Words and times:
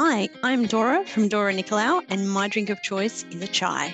Hi, 0.00 0.28
I'm 0.44 0.66
Dora 0.66 1.04
from 1.04 1.26
Dora 1.26 1.52
Nicolau, 1.52 2.04
and 2.08 2.30
my 2.30 2.46
drink 2.46 2.70
of 2.70 2.80
choice 2.82 3.24
is 3.32 3.42
a 3.42 3.48
chai. 3.48 3.92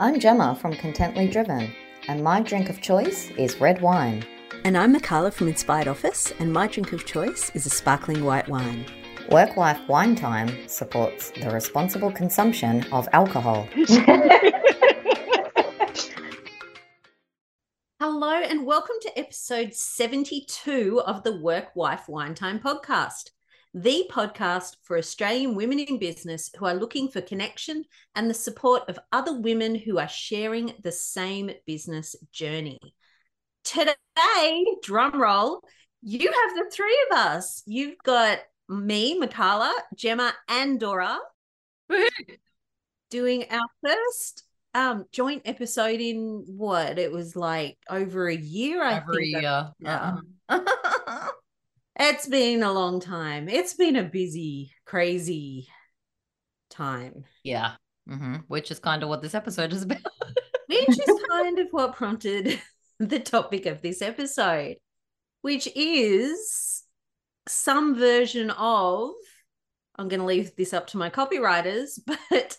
I'm 0.00 0.18
Gemma 0.18 0.58
from 0.60 0.74
Contently 0.74 1.30
Driven, 1.30 1.72
and 2.08 2.24
my 2.24 2.40
drink 2.40 2.68
of 2.68 2.80
choice 2.80 3.30
is 3.38 3.60
red 3.60 3.80
wine. 3.80 4.26
And 4.64 4.76
I'm 4.76 4.92
Mikala 4.92 5.32
from 5.32 5.46
Inspired 5.46 5.86
Office, 5.86 6.32
and 6.40 6.52
my 6.52 6.66
drink 6.66 6.92
of 6.92 7.06
choice 7.06 7.52
is 7.54 7.66
a 7.66 7.70
sparkling 7.70 8.24
white 8.24 8.48
wine. 8.48 8.84
Work 9.30 9.56
Wife 9.56 9.78
Wine 9.86 10.16
Time 10.16 10.66
supports 10.66 11.30
the 11.30 11.50
responsible 11.50 12.10
consumption 12.10 12.84
of 12.90 13.08
alcohol. 13.12 13.68
Hello, 18.00 18.32
and 18.32 18.66
welcome 18.66 18.96
to 19.02 19.16
episode 19.16 19.72
72 19.72 21.00
of 21.06 21.22
the 21.22 21.36
Work 21.36 21.76
Wife 21.76 22.08
Wine 22.08 22.34
Time 22.34 22.58
podcast, 22.58 23.30
the 23.74 24.08
podcast 24.10 24.76
for 24.82 24.96
Australian 24.96 25.54
women 25.54 25.78
in 25.78 25.98
business 25.98 26.50
who 26.58 26.66
are 26.66 26.74
looking 26.74 27.08
for 27.08 27.20
connection 27.20 27.84
and 28.14 28.28
the 28.28 28.34
support 28.34 28.88
of 28.88 28.98
other 29.12 29.38
women 29.40 29.74
who 29.74 29.98
are 29.98 30.08
sharing 30.08 30.72
the 30.82 30.92
same 30.92 31.50
business 31.66 32.16
journey. 32.32 32.78
Today, 33.64 34.64
drum 34.82 35.20
roll, 35.20 35.62
you 36.02 36.20
have 36.20 36.56
the 36.56 36.70
three 36.72 37.06
of 37.10 37.18
us. 37.18 37.62
You've 37.66 37.98
got 38.04 38.38
me, 38.68 39.20
Mikala, 39.20 39.70
Gemma, 39.96 40.32
and 40.48 40.80
Dora 40.80 41.18
doing 43.10 43.44
our 43.50 43.66
first 43.84 44.44
um 44.74 45.04
joint 45.12 45.42
episode 45.46 46.00
in 46.00 46.44
what 46.46 46.98
it 46.98 47.10
was 47.10 47.34
like 47.34 47.78
over 47.88 48.28
a 48.28 48.36
year 48.36 48.82
i 48.82 49.00
over 49.00 49.14
think 49.14 49.36
a 49.36 49.40
year. 49.40 49.68
yeah. 49.80 50.16
Uh-uh. 50.50 50.60
it's 51.98 52.26
been 52.26 52.62
a 52.62 52.72
long 52.72 53.00
time 53.00 53.48
it's 53.48 53.74
been 53.74 53.96
a 53.96 54.02
busy 54.02 54.72
crazy 54.84 55.68
time 56.70 57.24
yeah. 57.44 57.72
hmm 58.08 58.36
Which 58.48 58.70
is 58.70 58.78
kind 58.78 59.02
of 59.02 59.08
what 59.08 59.22
this 59.22 59.34
episode 59.34 59.72
is 59.72 59.82
about. 59.82 59.98
which 60.68 60.88
is 60.88 61.20
kind 61.28 61.58
of 61.58 61.68
what 61.70 61.96
prompted 61.96 62.60
the 62.98 63.18
topic 63.20 63.66
of 63.66 63.80
this 63.82 64.02
episode 64.02 64.76
which 65.42 65.68
is 65.74 66.82
some 67.46 67.94
version 67.94 68.50
of 68.50 69.10
i'm 69.96 70.08
going 70.08 70.20
to 70.20 70.26
leave 70.26 70.54
this 70.56 70.72
up 70.74 70.88
to 70.88 70.98
my 70.98 71.08
copywriters 71.08 71.98
but 72.30 72.56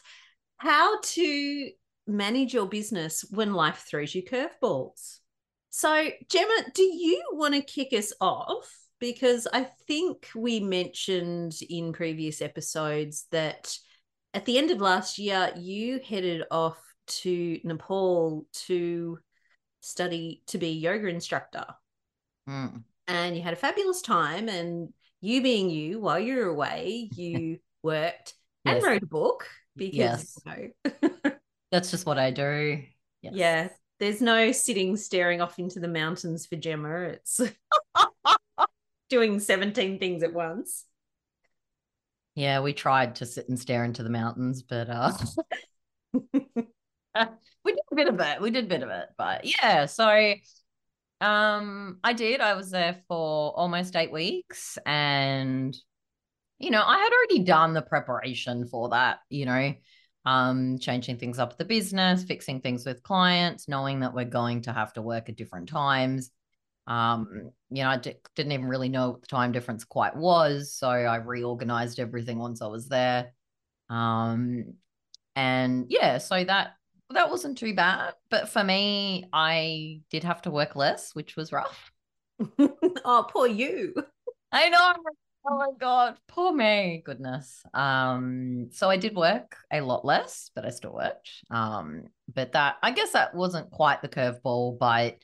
how 0.58 1.00
to 1.02 1.70
manage 2.10 2.54
your 2.54 2.66
business 2.66 3.24
when 3.32 3.54
life 3.54 3.86
throws 3.90 4.14
you 4.14 4.24
curveballs. 4.24 5.20
So, 5.70 6.10
Gemma, 6.30 6.66
do 6.74 6.82
you 6.84 7.24
want 7.34 7.54
to 7.54 7.62
kick 7.62 7.94
us 7.94 8.12
off? 8.20 8.70
Because 9.00 9.48
I 9.54 9.68
think 9.88 10.30
we 10.36 10.60
mentioned 10.60 11.54
in 11.70 11.94
previous 11.94 12.42
episodes 12.42 13.26
that 13.32 13.78
at 14.34 14.46
the 14.46 14.58
end 14.58 14.72
of 14.72 14.82
last 14.82 15.18
year, 15.18 15.52
you 15.58 16.00
headed 16.08 16.44
off 16.52 16.78
to 17.08 17.60
Nepal 17.64 18.46
to 18.68 19.20
study 19.82 20.44
to 20.48 20.58
be 20.58 20.68
a 20.68 20.72
yoga 20.72 21.08
instructor. 21.08 21.66
Mm. 22.48 22.84
And 23.08 23.36
you 23.36 23.42
had 23.42 23.54
a 23.54 23.58
fabulous 23.58 24.02
time. 24.02 24.50
And 24.50 24.94
you 25.22 25.42
being 25.42 25.70
you, 25.70 26.00
while 26.00 26.20
you 26.20 26.36
were 26.36 26.50
away, 26.50 27.10
you 27.14 27.60
worked 27.84 28.34
and 28.66 28.84
wrote 28.84 29.04
a 29.04 29.08
book 29.08 29.48
because 29.76 29.98
Yes. 29.98 30.38
you 30.46 30.72
know, 30.84 31.32
That's 31.72 31.92
just 31.92 32.06
what 32.06 32.18
I 32.18 32.32
do. 32.32 32.84
Yes. 33.22 33.34
Yeah, 33.36 33.70
there's 34.00 34.22
no 34.22 34.52
sitting 34.52 34.96
staring 34.98 35.42
off 35.42 35.60
into 35.60 35.80
the 35.80 35.88
mountains 35.88 36.46
for 36.46 36.56
Gemma. 36.56 37.00
It's 37.00 37.40
doing 39.10 39.40
17 39.40 40.00
things 40.00 40.24
at 40.24 40.34
once. 40.34 40.86
Yeah, 42.36 42.62
we 42.62 42.74
tried 42.74 43.16
to 43.16 43.26
sit 43.26 43.50
and 43.50 43.60
stare 43.60 43.84
into 43.84 44.04
the 44.04 44.10
mountains, 44.10 44.62
but 44.64 44.90
uh 44.90 45.12
we 47.64 47.72
did 47.74 47.84
a 47.92 47.96
bit 47.96 48.08
of 48.08 48.20
it. 48.20 48.42
We 48.42 48.52
did 48.52 48.66
a 48.66 48.70
bit 48.70 48.84
of 48.84 48.90
it. 48.90 49.10
But 49.18 49.46
yeah, 49.46 49.86
so 49.86 50.34
um 51.22 52.00
I 52.04 52.14
did. 52.14 52.40
I 52.40 52.54
was 52.54 52.72
there 52.72 53.02
for 53.08 53.52
almost 53.58 53.96
eight 53.96 54.12
weeks 54.12 54.78
and 54.86 55.76
you 56.60 56.72
know, 56.72 56.84
I 56.86 56.98
had 56.98 57.12
already 57.12 57.44
done 57.44 57.74
the 57.74 57.82
preparation 57.82 58.68
for 58.68 58.90
that, 58.90 59.20
you 59.30 59.46
know, 59.46 59.74
um, 60.26 60.78
changing 60.78 61.18
things 61.18 61.40
up 61.40 61.58
the 61.58 61.66
business, 61.66 62.24
fixing 62.24 62.60
things 62.62 62.86
with 62.86 63.02
clients, 63.02 63.68
knowing 63.68 64.02
that 64.02 64.14
we're 64.14 64.26
going 64.26 64.62
to 64.64 64.74
have 64.74 64.94
to 64.94 65.02
work 65.02 65.30
at 65.30 65.38
different 65.38 65.70
times. 65.70 66.32
Um, 66.90 67.52
you 67.70 67.84
know, 67.84 67.90
I 67.90 67.98
didn't 67.98 68.52
even 68.52 68.66
really 68.66 68.90
know 68.90 69.12
what 69.12 69.22
the 69.22 69.28
time 69.28 69.52
difference 69.52 69.86
quite 69.86 70.16
was, 70.16 70.74
so 70.74 70.90
I 70.90 71.18
reorganized 71.18 72.00
everything 72.00 72.40
once 72.40 72.62
I 72.62 72.68
was 72.68 72.88
there. 72.88 73.32
Um, 73.90 74.74
and 75.36 75.86
yeah, 75.90 76.18
so 76.18 76.44
that 76.44 76.74
that 77.12 77.30
wasn't 77.30 77.58
too 77.58 77.74
bad, 77.76 78.16
but 78.30 78.50
for 78.50 78.64
me, 78.64 79.30
I 79.32 80.02
did 80.10 80.24
have 80.24 80.42
to 80.44 80.52
work 80.52 80.76
less, 80.76 81.14
which 81.16 81.36
was 81.36 81.52
rough. 81.52 81.92
oh, 82.60 83.28
poor 83.30 83.48
you. 83.48 83.94
I 84.52 84.70
know. 84.70 84.94
Oh 85.48 85.58
my 85.58 85.70
God, 85.80 86.18
poor 86.28 86.52
me. 86.52 87.02
Goodness. 87.06 87.64
Um, 87.74 88.70
so 88.72 88.90
I 88.90 88.98
did 88.98 89.16
work 89.16 89.56
a 89.72 89.82
lot 89.82 90.06
less, 90.06 90.52
but 90.54 90.66
I 90.66 90.70
still 90.70 90.94
worked. 90.94 91.30
Um, 91.50 92.06
but 92.34 92.52
that 92.54 92.78
I 92.84 92.92
guess 92.92 93.14
that 93.14 93.34
wasn't 93.34 93.72
quite 93.72 94.02
the 94.02 94.10
curveball, 94.10 94.78
but 94.78 95.18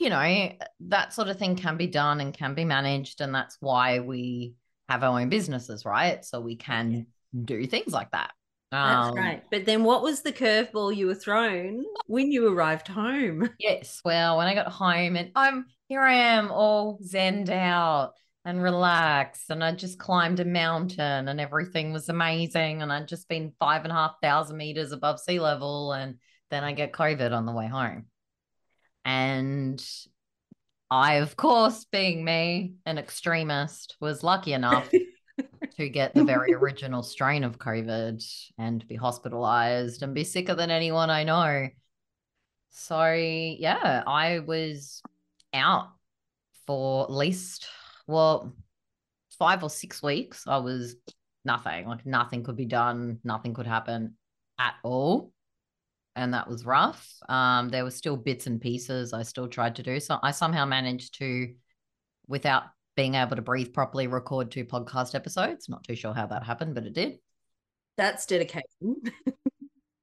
you 0.00 0.10
know, 0.10 0.52
that 0.80 1.12
sort 1.12 1.28
of 1.28 1.38
thing 1.38 1.56
can 1.56 1.76
be 1.76 1.86
done 1.86 2.20
and 2.20 2.32
can 2.34 2.54
be 2.54 2.64
managed, 2.64 3.20
and 3.20 3.34
that's 3.34 3.56
why 3.60 4.00
we 4.00 4.54
have 4.88 5.04
our 5.04 5.20
own 5.20 5.28
businesses, 5.28 5.84
right? 5.84 6.24
So 6.24 6.40
we 6.40 6.56
can 6.56 7.06
do 7.44 7.66
things 7.66 7.92
like 7.92 8.10
that. 8.10 8.32
That's 8.72 9.08
Um, 9.08 9.14
right. 9.14 9.42
But 9.50 9.66
then 9.66 9.84
what 9.84 10.02
was 10.02 10.22
the 10.22 10.32
curveball 10.32 10.94
you 10.96 11.06
were 11.06 11.14
thrown 11.14 11.84
when 12.06 12.30
you 12.32 12.48
arrived 12.48 12.88
home? 12.88 13.48
Yes. 13.58 14.00
Well, 14.04 14.38
when 14.38 14.46
I 14.46 14.54
got 14.54 14.68
home 14.68 15.16
and 15.16 15.30
I'm 15.34 15.66
here 15.88 16.02
I 16.02 16.14
am 16.14 16.50
all 16.50 16.98
zenned 17.04 17.50
out 17.50 18.12
and 18.44 18.62
relaxed. 18.62 19.50
And 19.50 19.62
I 19.62 19.72
just 19.72 19.98
climbed 19.98 20.40
a 20.40 20.44
mountain 20.44 21.28
and 21.28 21.40
everything 21.40 21.92
was 21.92 22.08
amazing. 22.08 22.80
And 22.82 22.92
I'd 22.92 23.08
just 23.08 23.28
been 23.28 23.52
five 23.58 23.82
and 23.82 23.92
a 23.92 23.94
half 23.96 24.14
thousand 24.22 24.56
meters 24.56 24.92
above 24.92 25.20
sea 25.20 25.40
level. 25.40 25.92
And 25.92 26.18
then 26.50 26.64
I 26.64 26.72
get 26.72 26.92
COVID 26.92 27.32
on 27.32 27.46
the 27.46 27.52
way 27.52 27.66
home. 27.66 28.06
And 29.04 29.82
I, 30.90 31.14
of 31.14 31.36
course, 31.36 31.84
being 31.84 32.24
me, 32.24 32.74
an 32.84 32.98
extremist, 32.98 33.96
was 34.00 34.24
lucky 34.24 34.52
enough 34.52 34.90
to 35.76 35.88
get 35.88 36.14
the 36.14 36.24
very 36.24 36.52
original 36.52 37.02
strain 37.02 37.44
of 37.44 37.58
COVID 37.58 38.24
and 38.58 38.86
be 38.88 38.96
hospitalized 38.96 40.02
and 40.02 40.14
be 40.14 40.24
sicker 40.24 40.54
than 40.54 40.70
anyone 40.70 41.10
I 41.10 41.24
know. 41.24 41.68
So, 42.70 43.12
yeah, 43.12 44.02
I 44.06 44.40
was 44.40 45.02
out 45.54 45.88
for 46.66 47.04
at 47.04 47.12
least, 47.12 47.66
well, 48.06 48.54
five 49.38 49.62
or 49.62 49.70
six 49.70 50.02
weeks. 50.02 50.44
I 50.46 50.58
was 50.58 50.96
nothing, 51.44 51.86
like 51.86 52.04
nothing 52.06 52.42
could 52.42 52.56
be 52.56 52.66
done, 52.66 53.18
nothing 53.24 53.54
could 53.54 53.66
happen 53.66 54.16
at 54.58 54.74
all. 54.82 55.32
And 56.16 56.34
that 56.34 56.48
was 56.48 56.66
rough. 56.66 57.08
Um, 57.28 57.68
there 57.68 57.84
were 57.84 57.90
still 57.90 58.16
bits 58.16 58.46
and 58.46 58.60
pieces 58.60 59.12
I 59.12 59.22
still 59.22 59.48
tried 59.48 59.76
to 59.76 59.82
do. 59.82 60.00
So 60.00 60.18
I 60.22 60.32
somehow 60.32 60.66
managed 60.66 61.18
to, 61.18 61.54
without 62.26 62.64
being 62.96 63.14
able 63.14 63.36
to 63.36 63.42
breathe 63.42 63.72
properly, 63.72 64.06
record 64.06 64.50
two 64.50 64.64
podcast 64.64 65.14
episodes. 65.14 65.68
Not 65.68 65.84
too 65.84 65.94
sure 65.94 66.12
how 66.12 66.26
that 66.26 66.44
happened, 66.44 66.74
but 66.74 66.84
it 66.84 66.92
did. 66.92 67.18
That's 67.96 68.26
dedication. 68.26 68.64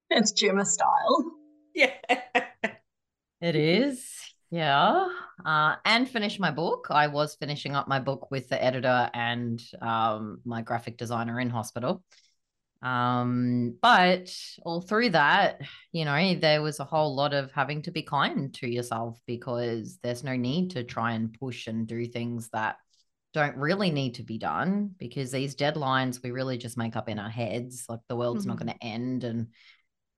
It's 0.10 0.32
Gemma 0.32 0.66
style. 0.66 1.34
yeah. 1.76 1.92
It 3.42 3.56
is. 3.56 4.10
Yeah. 4.50 5.10
Uh, 5.46 5.76
and 5.86 6.10
finish 6.10 6.40
my 6.40 6.50
book. 6.50 6.88
I 6.90 7.08
was 7.08 7.36
finishing 7.36 7.76
up 7.76 7.88
my 7.88 8.00
book 8.00 8.32
with 8.32 8.48
the 8.50 8.64
editor 8.64 9.10
and 9.14 9.62
um, 9.82 10.40
my 10.46 10.62
graphic 10.62 10.98
designer 10.98 11.40
in 11.40 11.50
hospital. 11.50 12.04
Um, 12.82 13.76
but 13.82 14.34
all 14.64 14.82
through 14.82 15.12
that, 15.12 15.62
you 15.92 16.06
know, 16.06 16.36
there 16.36 16.62
was 16.62 16.80
a 16.80 16.86
whole 16.86 17.16
lot 17.16 17.34
of 17.34 17.52
having 17.52 17.82
to 17.84 17.92
be 17.92 18.04
kind 18.04 18.54
to 18.56 18.68
yourself 18.70 19.20
because 19.26 19.98
there's 20.04 20.24
no 20.24 20.36
need 20.36 20.72
to 20.72 20.84
try 20.84 21.14
and 21.14 21.34
push 21.40 21.68
and 21.68 21.88
do 21.88 22.06
things 22.06 22.50
that 22.54 22.78
don't 23.34 23.58
really 23.58 23.92
need 23.92 24.16
to 24.16 24.24
be 24.24 24.38
done 24.38 24.92
because 24.98 25.32
these 25.32 25.56
deadlines 25.56 26.24
we 26.24 26.32
really 26.32 26.58
just 26.58 26.78
make 26.78 26.96
up 26.96 27.10
in 27.10 27.20
our 27.20 27.30
heads. 27.30 27.86
Like 27.90 28.00
the 28.08 28.16
world's 28.16 28.46
not 28.46 28.58
Mhm. 28.58 28.66
going 28.66 28.74
to 28.74 28.84
end 28.84 29.24
and 29.24 29.48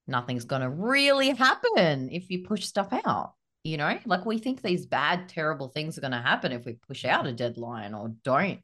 nothing's 0.08 0.46
going 0.46 0.62
to 0.62 0.70
really 0.70 1.30
happen 1.32 2.10
if 2.12 2.30
you 2.30 2.46
push 2.46 2.66
stuff 2.66 2.90
out. 3.06 3.34
You 3.64 3.78
know, 3.78 4.00
like 4.06 4.26
we 4.26 4.38
think 4.38 4.62
these 4.62 4.86
bad, 4.86 5.28
terrible 5.30 5.68
things 5.68 5.98
are 5.98 6.02
going 6.02 6.12
to 6.12 6.22
happen 6.22 6.52
if 6.52 6.66
we 6.66 6.74
push 6.74 7.04
out 7.06 7.28
a 7.28 7.34
deadline 7.34 7.94
or 7.94 8.14
don't 8.24 8.60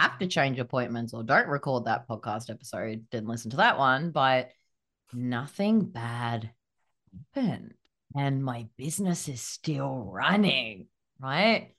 have 0.00 0.18
to 0.18 0.26
change 0.26 0.58
appointments 0.58 1.14
or 1.14 1.22
don't 1.22 1.48
record 1.48 1.84
that 1.84 2.08
podcast 2.08 2.50
episode. 2.50 3.04
Didn't 3.10 3.28
listen 3.28 3.50
to 3.52 3.58
that 3.58 3.78
one, 3.78 4.10
but 4.10 4.50
nothing 5.12 5.84
bad 5.84 6.50
happened. 7.34 7.74
And 8.16 8.44
my 8.44 8.66
business 8.76 9.28
is 9.28 9.40
still 9.40 10.10
running, 10.12 10.86
right? 11.20 11.74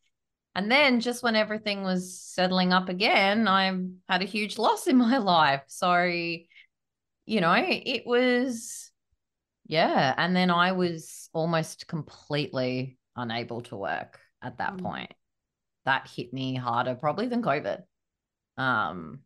And 0.56 0.70
then 0.72 1.00
just 1.00 1.24
when 1.24 1.36
everything 1.36 1.84
was 1.84 2.20
settling 2.20 2.74
up 2.74 2.90
again, 2.90 3.48
I 3.48 3.66
had 4.10 4.22
a 4.22 4.26
huge 4.26 4.58
loss 4.58 4.88
in 4.88 4.98
my 4.98 5.18
life. 5.20 5.64
So, 5.68 6.04
you 6.06 7.42
know, 7.42 7.54
it 7.58 8.04
was, 8.06 8.92
yeah. 9.68 10.14
And 10.18 10.36
then 10.36 10.52
I 10.52 10.74
was 10.74 11.30
almost 11.34 11.88
completely 11.88 12.98
unable 13.16 13.62
to 13.64 13.76
work 13.76 14.20
at 14.42 14.58
that 14.58 14.78
Mm. 14.78 14.82
point. 14.82 15.14
That 15.86 16.08
hit 16.08 16.34
me 16.34 16.56
harder 16.56 16.96
probably 16.96 17.28
than 17.28 17.42
COVID. 17.42 17.82
Um, 18.58 19.20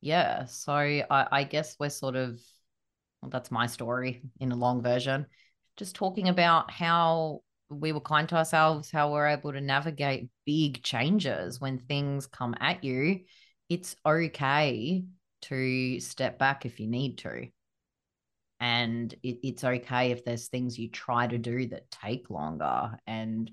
yeah. 0.00 0.46
So 0.46 0.72
I, 0.72 1.04
I 1.10 1.44
guess 1.44 1.76
we're 1.78 1.90
sort 1.90 2.16
of, 2.16 2.40
well, 3.22 3.30
that's 3.30 3.50
my 3.50 3.66
story 3.66 4.22
in 4.40 4.52
a 4.52 4.56
long 4.56 4.82
version. 4.82 5.26
Just 5.76 5.96
talking 5.96 6.28
about 6.28 6.70
how 6.70 7.40
we 7.70 7.92
were 7.92 8.00
kind 8.00 8.28
to 8.28 8.36
ourselves, 8.36 8.90
how 8.90 9.12
we're 9.12 9.28
able 9.28 9.52
to 9.52 9.60
navigate 9.60 10.28
big 10.44 10.82
changes 10.82 11.60
when 11.60 11.78
things 11.78 12.26
come 12.26 12.54
at 12.60 12.84
you. 12.84 13.20
It's 13.68 13.96
okay 14.04 15.04
to 15.42 16.00
step 16.00 16.38
back 16.38 16.66
if 16.66 16.80
you 16.80 16.86
need 16.86 17.18
to. 17.18 17.48
And 18.60 19.12
it, 19.22 19.40
it's 19.42 19.64
okay 19.64 20.12
if 20.12 20.24
there's 20.24 20.48
things 20.48 20.78
you 20.78 20.88
try 20.88 21.26
to 21.26 21.38
do 21.38 21.66
that 21.68 21.90
take 21.90 22.30
longer. 22.30 22.98
And, 23.06 23.50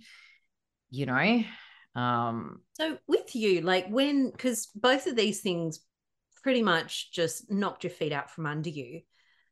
you 0.90 1.06
know, 1.06 1.44
um, 1.96 2.62
So 2.74 2.98
with 3.08 3.36
you, 3.36 3.62
like 3.62 3.88
when, 3.90 4.32
because 4.32 4.68
both 4.76 5.08
of 5.08 5.16
these 5.16 5.42
things 5.42 5.80
pretty 6.44 6.62
much 6.64 7.12
just 7.12 7.52
knocked 7.52 7.84
your 7.84 7.92
feet 7.92 8.12
out 8.12 8.32
from 8.32 8.46
under 8.46 8.70
you. 8.70 9.02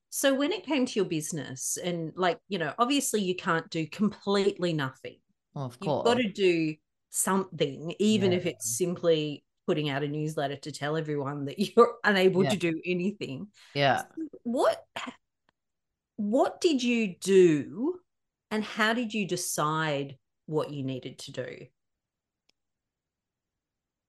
So 0.10 0.34
when 0.34 0.52
it 0.52 0.66
came 0.66 0.86
to 0.88 0.94
your 0.96 1.06
business, 1.06 1.78
and 1.84 2.12
like, 2.16 2.40
you 2.48 2.58
know, 2.58 2.74
obviously 2.80 3.22
you 3.22 3.36
can't 3.36 3.70
do 3.70 3.86
completely 3.88 4.74
nothing. 4.74 5.18
well, 5.54 5.66
of 5.66 5.80
course, 5.80 6.04
You've 6.08 6.16
got 6.16 6.22
to 6.22 6.32
do 6.32 6.76
something, 7.12 7.94
even 8.00 8.34
if 8.34 8.46
it's 8.46 8.78
simply 8.78 9.44
putting 9.68 9.90
out 9.90 10.02
a 10.04 10.08
newsletter 10.08 10.56
to 10.56 10.72
tell 10.72 10.98
everyone 10.98 11.46
that 11.46 11.60
you're 11.76 11.94
unable 12.04 12.44
Yeah. 12.44 12.50
to 12.52 12.58
do 12.58 12.82
anything. 12.86 13.48
yeah. 13.76 14.04
What 14.44 14.84
what 16.16 16.60
did 16.60 16.84
you 16.84 17.16
do 17.22 18.00
and 18.52 18.64
how 18.64 18.94
did 18.94 19.14
you 19.14 19.28
decide 19.28 20.18
what 20.48 20.72
you 20.72 20.84
needed 20.84 21.20
to 21.20 21.32
do? 21.32 21.58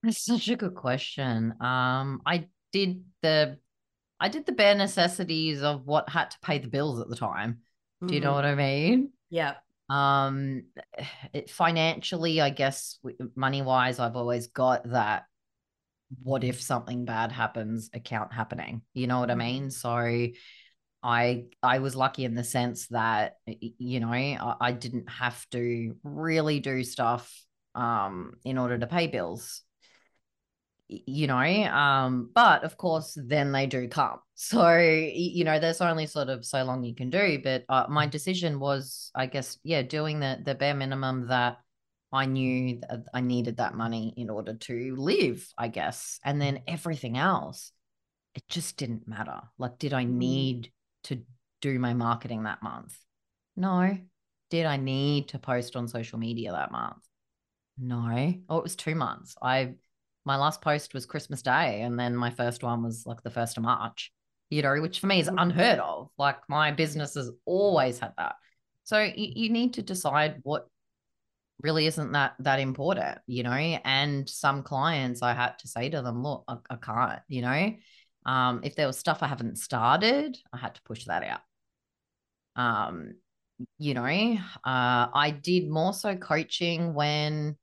That's 0.03 0.25
such 0.25 0.47
a 0.49 0.55
good 0.55 0.75
question. 0.75 1.53
Um, 1.61 2.21
I 2.25 2.47
did 2.71 3.03
the 3.21 3.57
I 4.19 4.29
did 4.29 4.45
the 4.45 4.51
bare 4.51 4.75
necessities 4.75 5.63
of 5.63 5.85
what 5.85 6.09
had 6.09 6.31
to 6.31 6.39
pay 6.41 6.59
the 6.59 6.67
bills 6.67 6.99
at 6.99 7.09
the 7.09 7.15
time. 7.15 7.61
Do 8.05 8.15
you 8.15 8.21
know 8.21 8.31
Mhm. 8.31 8.35
what 8.35 8.45
I 8.45 8.55
mean? 8.55 9.11
Yeah. 9.29 9.55
Um, 9.89 10.63
it, 11.33 11.49
financially, 11.49 12.41
I 12.41 12.49
guess 12.49 12.99
money 13.35 13.61
wise, 13.61 13.99
I've 13.99 14.15
always 14.15 14.47
got 14.47 14.89
that. 14.91 15.25
What 16.23 16.43
if 16.43 16.61
something 16.61 17.05
bad 17.05 17.31
happens? 17.31 17.89
Account 17.93 18.33
happening. 18.33 18.81
You 18.93 19.07
know 19.07 19.19
what 19.19 19.31
I 19.31 19.35
mean? 19.35 19.71
So, 19.71 20.27
I 21.03 21.45
I 21.63 21.79
was 21.79 21.95
lucky 21.95 22.25
in 22.25 22.35
the 22.35 22.43
sense 22.43 22.87
that 22.89 23.37
you 23.47 23.99
know 23.99 24.11
I, 24.11 24.55
I 24.61 24.71
didn't 24.71 25.09
have 25.09 25.49
to 25.49 25.95
really 26.03 26.59
do 26.59 26.83
stuff 26.83 27.33
um 27.73 28.33
in 28.43 28.57
order 28.57 28.77
to 28.77 28.85
pay 28.85 29.07
bills 29.07 29.63
you 31.05 31.25
know 31.25 31.37
um 31.37 32.29
but 32.35 32.63
of 32.65 32.75
course 32.75 33.17
then 33.25 33.51
they 33.51 33.65
do 33.67 33.87
come. 33.87 34.19
So 34.35 34.75
you 34.79 35.43
know 35.43 35.59
there's 35.59 35.81
only 35.81 36.07
sort 36.07 36.29
of 36.29 36.43
so 36.43 36.63
long 36.63 36.83
you 36.83 36.95
can 36.95 37.11
do 37.11 37.39
but 37.43 37.63
uh, 37.69 37.85
my 37.87 38.07
decision 38.07 38.59
was 38.59 39.11
i 39.13 39.27
guess 39.27 39.59
yeah 39.63 39.83
doing 39.83 40.19
the 40.19 40.39
the 40.43 40.55
bare 40.55 40.73
minimum 40.73 41.27
that 41.27 41.59
i 42.11 42.25
knew 42.25 42.79
that 42.89 43.05
i 43.13 43.21
needed 43.21 43.57
that 43.57 43.75
money 43.75 44.15
in 44.17 44.31
order 44.31 44.55
to 44.55 44.95
live 44.97 45.47
i 45.59 45.67
guess 45.67 46.19
and 46.25 46.41
then 46.41 46.61
everything 46.67 47.19
else 47.19 47.71
it 48.33 48.47
just 48.47 48.77
didn't 48.77 49.07
matter. 49.07 49.41
Like 49.59 49.77
did 49.77 49.93
i 49.93 50.05
Mm. 50.05 50.09
need 50.09 50.71
to 51.03 51.21
do 51.61 51.77
my 51.77 51.93
marketing 51.93 52.43
that 52.43 52.63
month? 52.63 52.97
No. 53.55 53.95
Did 54.49 54.65
i 54.65 54.77
need 54.77 55.27
to 55.29 55.37
post 55.39 55.75
on 55.75 55.87
social 55.87 56.17
media 56.17 56.51
that 56.51 56.71
month? 56.71 57.03
No. 57.77 58.33
Oh 58.49 58.57
it 58.57 58.63
was 58.63 58.75
two 58.75 58.95
months. 58.95 59.35
I 59.41 59.75
my 60.25 60.35
last 60.37 60.61
post 60.61 60.93
was 60.93 61.05
Christmas 61.05 61.41
Day, 61.41 61.81
and 61.81 61.99
then 61.99 62.15
my 62.15 62.29
first 62.29 62.63
one 62.63 62.83
was 62.83 63.05
like 63.05 63.23
the 63.23 63.31
first 63.31 63.57
of 63.57 63.63
March, 63.63 64.11
you 64.49 64.61
know, 64.61 64.79
which 64.81 64.99
for 64.99 65.07
me 65.07 65.19
is 65.19 65.29
unheard 65.35 65.79
of. 65.79 66.09
Like 66.17 66.37
my 66.47 66.71
business 66.71 67.15
has 67.15 67.31
always 67.45 67.99
had 67.99 68.13
that. 68.17 68.35
So 68.83 68.99
you, 68.99 69.31
you 69.35 69.49
need 69.49 69.73
to 69.75 69.81
decide 69.81 70.39
what 70.43 70.67
really 71.61 71.85
isn't 71.85 72.11
that 72.11 72.33
that 72.39 72.59
important, 72.59 73.19
you 73.27 73.43
know. 73.43 73.51
And 73.51 74.29
some 74.29 74.63
clients 74.63 75.21
I 75.21 75.33
had 75.33 75.57
to 75.59 75.67
say 75.67 75.89
to 75.89 76.01
them, 76.01 76.23
look, 76.23 76.43
I, 76.47 76.57
I 76.69 76.75
can't, 76.75 77.19
you 77.27 77.41
know. 77.41 77.73
Um, 78.25 78.61
if 78.63 78.75
there 78.75 78.87
was 78.87 78.99
stuff 78.99 79.23
I 79.23 79.27
haven't 79.27 79.57
started, 79.57 80.37
I 80.53 80.57
had 80.57 80.75
to 80.75 80.81
push 80.83 81.05
that 81.05 81.23
out. 81.23 81.41
Um, 82.55 83.15
you 83.79 83.93
know, 83.93 84.03
uh, 84.03 85.07
I 85.13 85.35
did 85.41 85.69
more 85.69 85.93
so 85.93 86.15
coaching 86.15 86.93
when 86.93 87.57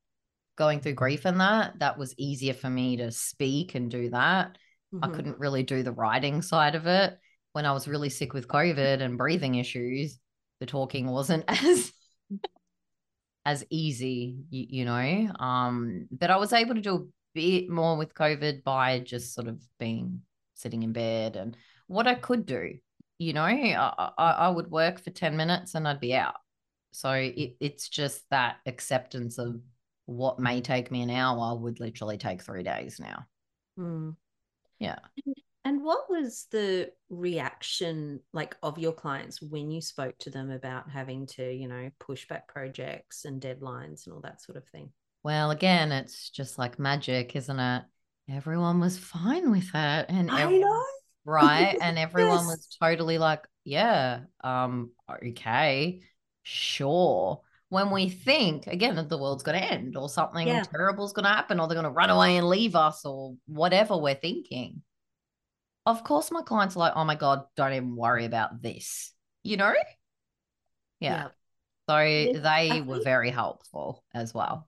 going 0.59 0.81
through 0.81 0.95
grief 0.95 1.25
and 1.25 1.41
that 1.41 1.79
that 1.79 1.97
was 1.97 2.15
easier 2.19 2.53
for 2.53 2.69
me 2.69 2.99
to 2.99 3.11
speak 3.13 3.75
and 3.77 3.91
do 3.91 4.11
that. 4.11 4.59
I 5.01 5.07
Mhm. 5.07 5.15
couldn't 5.15 5.39
really 5.39 5.63
do 5.63 5.83
the 5.83 5.93
writing 5.93 6.43
side 6.43 6.75
of 6.75 6.87
it. 6.87 7.19
When 7.53 7.65
i 7.67 7.73
was 7.73 7.89
really 7.89 8.11
sick 8.11 8.35
with 8.35 8.47
covid 8.47 9.01
and 9.01 9.19
breathing 9.19 9.55
issues 9.57 10.19
the 10.61 10.67
talking 10.67 11.07
wasn't 11.09 11.45
as 11.49 11.93
as 13.45 13.65
easy 13.71 14.45
you, 14.51 14.67
you 14.69 14.85
know 14.85 15.33
um 15.41 16.07
but 16.13 16.31
i 16.31 16.37
was 16.37 16.53
able 16.53 16.75
to 16.75 16.81
do 16.81 16.95
a 16.97 17.07
bit 17.35 17.71
more 17.71 17.97
with 17.97 18.15
covid 18.15 18.63
by 18.63 19.01
just 19.01 19.35
sort 19.35 19.49
of 19.49 19.61
being 19.81 20.21
sitting 20.55 20.83
in 20.83 20.93
bed 20.93 21.37
and 21.37 21.57
what 21.87 22.07
i 22.07 22.15
could 22.15 22.47
do 22.47 22.75
you 23.19 23.33
know 23.33 23.43
i, 23.43 23.75
I, 24.19 24.31
I 24.47 24.49
would 24.51 24.71
work 24.71 25.01
for 25.01 25.11
10 25.11 25.37
minutes 25.37 25.75
and 25.75 25.89
i'd 25.89 26.01
be 26.01 26.15
out. 26.15 26.37
So 26.93 27.13
it, 27.13 27.57
it's 27.61 27.89
just 27.89 28.25
that 28.31 28.57
acceptance 28.67 29.39
of 29.39 29.61
what 30.09 30.39
may 30.39 30.63
take 30.63 30.91
me 30.91 31.03
an 31.03 31.11
hour 31.11 31.55
would 31.55 31.81
literally 31.81 32.17
take 32.17 32.41
three 32.43 32.63
days 32.63 32.99
now. 32.99 33.27
Mm. 33.79 34.17
Yeah. 34.79 34.99
And 35.65 35.85
what 35.85 36.09
was 36.09 36.47
the 36.51 36.93
reaction 37.11 38.21
like 38.33 38.57
of 38.63 38.79
your 38.79 38.93
clients 38.93 39.43
when 39.43 39.71
you 39.71 39.83
spoke 39.83 40.17
to 40.21 40.31
them 40.31 40.51
about 40.51 40.91
having 40.91 41.27
to, 41.27 41.53
you 41.53 41.69
know, 41.69 41.91
push 41.99 42.27
back 42.27 42.49
projects 42.49 43.27
and 43.27 43.41
deadlines 43.41 44.07
and 44.07 44.15
all 44.15 44.23
that 44.23 44.41
sort 44.41 44.57
of 44.57 44.67
thing? 44.69 44.91
Well, 45.23 45.51
again, 45.51 45.93
it's 45.93 46.31
just 46.31 46.59
like 46.59 46.79
magic, 46.79 47.37
isn't 47.37 47.59
it? 47.61 47.85
Everyone 48.31 48.81
was 48.81 48.97
fine 48.99 49.51
with 49.51 49.69
it. 49.75 50.07
And 50.09 50.31
I 50.31 50.47
know. 50.47 50.85
right. 51.25 51.77
And 51.83 51.99
everyone 51.99 52.47
Yes. 52.47 52.47
was 52.47 52.77
totally 52.81 53.19
like, 53.19 53.47
yeah, 53.65 54.21
um, 54.43 54.93
okay, 55.23 56.03
sure. 56.45 57.43
When 57.71 57.91
we 57.91 58.09
think 58.09 58.67
again 58.67 58.97
that 58.97 59.09
the 59.11 59.19
world's 59.19 59.43
going 59.43 59.61
to 59.61 59.65
end 59.65 59.97
or 59.97 60.09
something 60.09 60.47
Yeah. 60.49 60.63
terrible's 60.65 61.13
going 61.13 61.25
to 61.25 61.31
happen 61.31 61.61
or 61.61 61.69
they're 61.69 61.75
going 61.75 61.85
to 61.85 61.91
run 61.91 62.09
away 62.11 62.37
and 62.39 62.49
leave 62.49 62.75
us 62.75 63.05
or 63.05 63.35
whatever 63.47 63.97
we're 63.97 64.15
thinking, 64.15 64.83
of 65.85 66.03
course, 66.05 66.31
my 66.31 66.43
clients 66.43 66.77
are 66.77 66.81
like, 66.81 66.93
oh 66.97 67.05
my 67.05 67.15
God, 67.15 67.45
don't 67.57 67.73
even 67.73 67.95
worry 67.97 68.25
about 68.25 68.63
this, 68.63 69.13
you 69.43 69.57
know? 69.59 69.75
Yeah. 71.01 71.29
So 71.89 71.99
Yeah, 71.99 72.33
they 72.43 72.71
I 72.71 72.81
were 72.81 72.95
think- 72.97 73.05
very 73.05 73.31
helpful 73.31 74.03
as 74.15 74.33
well. 74.35 74.67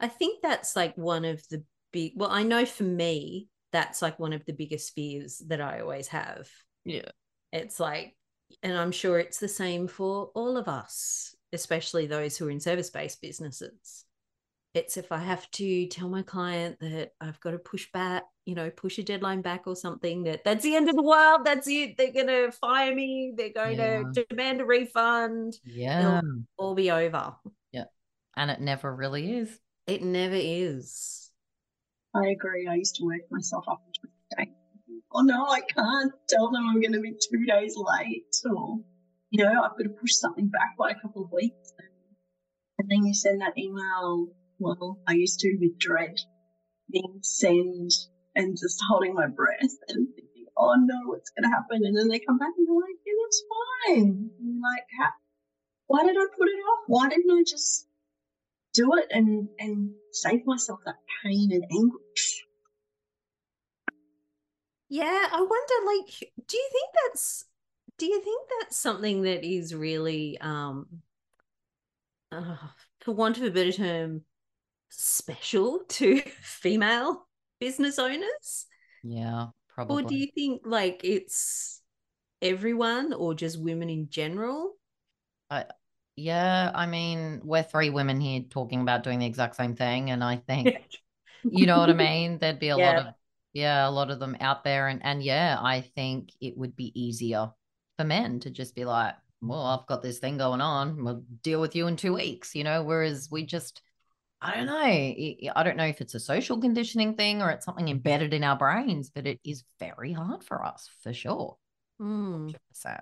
I 0.00 0.08
think 0.08 0.42
that's 0.42 0.76
like 0.76 0.96
one 0.96 1.24
of 1.24 1.42
the 1.48 1.64
big, 1.92 2.12
well, 2.16 2.30
I 2.30 2.42
know 2.42 2.66
for 2.66 2.84
me, 2.84 3.48
that's 3.72 4.02
like 4.02 4.18
one 4.18 4.32
of 4.32 4.44
the 4.44 4.52
biggest 4.52 4.94
fears 4.94 5.42
that 5.48 5.60
I 5.60 5.80
always 5.80 6.08
have. 6.08 6.48
Yeah. 6.84 7.08
It's 7.52 7.80
like, 7.80 8.14
and 8.62 8.76
I'm 8.76 8.92
sure 8.92 9.18
it's 9.18 9.38
the 9.40 9.48
same 9.48 9.88
for 9.88 10.30
all 10.34 10.56
of 10.56 10.68
us, 10.68 11.33
especially 11.54 12.06
those 12.06 12.36
who 12.36 12.46
are 12.46 12.50
in 12.50 12.60
service 12.60 12.90
based 12.90 13.22
businesses. 13.22 14.04
It's 14.74 14.96
if 14.96 15.12
I 15.12 15.18
have 15.18 15.48
to 15.52 15.86
tell 15.86 16.08
my 16.08 16.22
client 16.22 16.80
that 16.80 17.12
I've 17.20 17.38
got 17.40 17.52
to 17.52 17.58
push 17.58 17.90
back, 17.92 18.24
you 18.44 18.56
know, 18.56 18.70
push 18.70 18.98
a 18.98 19.04
deadline 19.04 19.40
back 19.40 19.68
or 19.68 19.76
something, 19.76 20.24
that 20.24 20.42
that's 20.44 20.64
the 20.64 20.74
end 20.74 20.88
of 20.88 20.96
the 20.96 21.02
world. 21.02 21.42
That's 21.44 21.68
it. 21.68 21.96
They're 21.96 22.12
going 22.12 22.26
to 22.26 22.50
fire 22.50 22.92
me. 22.92 23.34
They're 23.36 23.52
going 23.52 23.76
to 23.76 24.24
demand 24.28 24.60
a 24.60 24.64
refund. 24.64 25.54
Yeah. 25.64 26.20
All 26.56 26.74
be 26.74 26.90
over. 26.90 27.36
Yeah. 27.70 27.84
And 28.36 28.50
it 28.50 28.60
never 28.60 28.92
really 28.92 29.36
is. 29.36 29.60
It 29.86 30.02
never 30.02 30.34
is. 30.36 31.30
I 32.12 32.28
agree. 32.28 32.66
I 32.66 32.74
used 32.74 32.96
to 32.96 33.04
work 33.04 33.22
myself 33.30 33.64
up 33.68 33.80
into 33.86 34.00
a 34.32 34.44
day. 34.44 34.50
Oh 35.12 35.20
no, 35.20 35.46
I 35.46 35.60
can't 35.60 36.12
tell 36.28 36.50
them 36.50 36.68
I'm 36.68 36.80
going 36.80 36.92
to 36.94 37.00
be 37.00 37.12
two 37.12 37.44
days 37.46 37.76
late, 37.76 38.34
or 38.50 38.78
you 39.34 39.42
know, 39.42 39.50
I've 39.50 39.76
got 39.76 39.82
to 39.82 39.98
push 40.00 40.14
something 40.14 40.48
back 40.48 40.76
by 40.78 40.90
a 40.90 41.00
couple 41.00 41.24
of 41.24 41.32
weeks. 41.32 41.72
And 42.78 42.88
then 42.88 43.04
you 43.04 43.14
send 43.14 43.40
that 43.40 43.58
email. 43.58 44.28
Well, 44.60 45.00
I 45.08 45.14
used 45.14 45.40
to 45.40 45.56
with 45.60 45.76
dread, 45.78 46.14
being 46.88 47.18
send 47.22 47.90
and 48.36 48.56
just 48.56 48.80
holding 48.88 49.14
my 49.14 49.26
breath 49.26 49.74
and 49.88 50.06
thinking, 50.14 50.46
oh 50.56 50.76
no, 50.78 50.94
what's 51.06 51.30
going 51.30 51.50
to 51.50 51.54
happen? 51.56 51.82
And 51.84 51.98
then 51.98 52.06
they 52.06 52.20
come 52.20 52.38
back 52.38 52.54
and 52.56 52.66
they're 52.66 52.74
like, 52.74 53.00
yeah, 53.04 53.18
that's 53.24 53.42
fine. 53.50 54.30
And 54.30 54.30
you're 54.38 54.62
like, 54.62 54.86
How, 55.00 55.10
why 55.88 56.04
did 56.04 56.16
I 56.16 56.26
put 56.38 56.48
it 56.48 56.62
off? 56.70 56.84
Why 56.86 57.08
didn't 57.08 57.30
I 57.30 57.42
just 57.42 57.88
do 58.74 58.90
it 58.94 59.06
and 59.10 59.48
and 59.58 59.92
save 60.12 60.44
myself 60.44 60.80
that 60.84 60.96
pain 61.22 61.50
and 61.52 61.64
anguish. 61.72 62.44
Yeah, 64.88 65.28
I 65.32 65.40
wonder 65.40 65.74
like 65.86 66.32
do 66.46 66.56
you 66.56 66.68
think 66.72 66.90
that's 67.04 67.46
do 67.98 68.06
you 68.06 68.20
think 68.22 68.48
that's 68.60 68.76
something 68.76 69.22
that 69.22 69.44
is 69.44 69.74
really 69.74 70.38
um 70.40 70.86
uh, 72.32 72.56
for 73.00 73.12
want 73.14 73.38
of 73.38 73.44
a 73.44 73.50
better 73.50 73.72
term 73.72 74.22
special 74.90 75.80
to 75.88 76.20
female 76.42 77.28
business 77.60 77.98
owners? 77.98 78.66
Yeah, 79.02 79.48
probably. 79.68 80.02
Or 80.02 80.02
do 80.02 80.14
you 80.14 80.26
think 80.34 80.62
like 80.66 81.00
it's 81.04 81.80
everyone 82.42 83.12
or 83.14 83.34
just 83.34 83.60
women 83.60 83.90
in 83.90 84.10
general? 84.10 84.76
I, 85.50 85.66
yeah, 86.16 86.70
I 86.74 86.86
mean, 86.86 87.40
we're 87.44 87.62
three 87.62 87.90
women 87.90 88.20
here 88.20 88.42
talking 88.50 88.80
about 88.80 89.02
doing 89.02 89.18
the 89.18 89.26
exact 89.26 89.56
same 89.56 89.74
thing. 89.76 90.10
And 90.10 90.22
I 90.22 90.36
think, 90.36 90.76
you 91.48 91.66
know 91.66 91.80
what 91.80 91.90
I 91.90 91.94
mean? 91.94 92.38
There'd 92.38 92.58
be 92.58 92.68
a 92.70 92.76
Yeah. 92.76 92.78
lot 92.78 92.98
of, 92.98 93.14
yeah, 93.52 93.88
a 93.88 93.90
lot 93.90 94.10
of 94.10 94.18
them 94.20 94.36
out 94.40 94.64
there. 94.64 94.88
And, 94.88 95.04
and 95.04 95.22
yeah, 95.22 95.58
I 95.60 95.80
think 95.82 96.30
it 96.40 96.56
would 96.56 96.76
be 96.76 96.92
easier 97.00 97.52
for 97.98 98.04
men 98.04 98.40
to 98.40 98.50
just 98.50 98.74
be 98.74 98.84
like, 98.84 99.14
well, 99.40 99.62
I've 99.62 99.86
got 99.86 100.02
this 100.02 100.18
thing 100.18 100.38
going 100.38 100.60
on. 100.60 101.04
We'll 101.04 101.22
deal 101.42 101.60
with 101.60 101.76
you 101.76 101.86
in 101.86 101.96
two 101.96 102.14
weeks, 102.14 102.54
you 102.54 102.64
know? 102.64 102.82
Whereas 102.82 103.28
we 103.30 103.44
just, 103.44 103.82
I 104.40 104.56
don't 104.56 104.66
know. 104.66 104.76
I 104.76 105.36
I 105.54 105.62
don't 105.62 105.76
know 105.76 105.86
if 105.86 106.00
it's 106.00 106.14
a 106.14 106.20
social 106.20 106.60
conditioning 106.60 107.14
thing 107.14 107.42
or 107.42 107.50
it's 107.50 107.66
something 107.66 107.88
embedded 107.88 108.32
in 108.34 108.44
our 108.44 108.56
brains, 108.56 109.10
but 109.10 109.26
it 109.26 109.40
is 109.44 109.64
very 109.78 110.12
hard 110.12 110.42
for 110.42 110.64
us 110.64 110.88
for 111.02 111.12
sure. 111.12 111.56
Mm. 112.00 112.54
100%. 112.74 113.00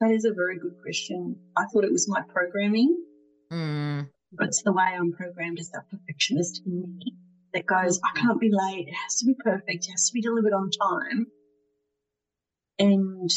That 0.00 0.10
is 0.10 0.24
a 0.24 0.32
very 0.32 0.58
good 0.58 0.76
question. 0.82 1.36
I 1.56 1.64
thought 1.66 1.84
it 1.84 1.92
was 1.92 2.08
my 2.08 2.20
programming. 2.28 2.96
Mm, 3.52 4.08
It's 4.40 4.62
the 4.62 4.72
way 4.72 4.84
I'm 4.84 5.12
programmed 5.12 5.58
as 5.60 5.70
that 5.70 5.88
perfectionist 5.90 6.62
in 6.66 6.98
me 6.98 7.14
that 7.52 7.66
goes, 7.66 8.00
I 8.04 8.18
can't 8.18 8.40
be 8.40 8.50
late. 8.50 8.88
It 8.88 8.94
has 8.94 9.16
to 9.16 9.26
be 9.26 9.34
perfect. 9.34 9.86
It 9.86 9.92
has 9.92 10.08
to 10.08 10.12
be 10.12 10.20
delivered 10.20 10.52
on 10.52 10.70
time. 10.70 11.26
And 12.78 13.30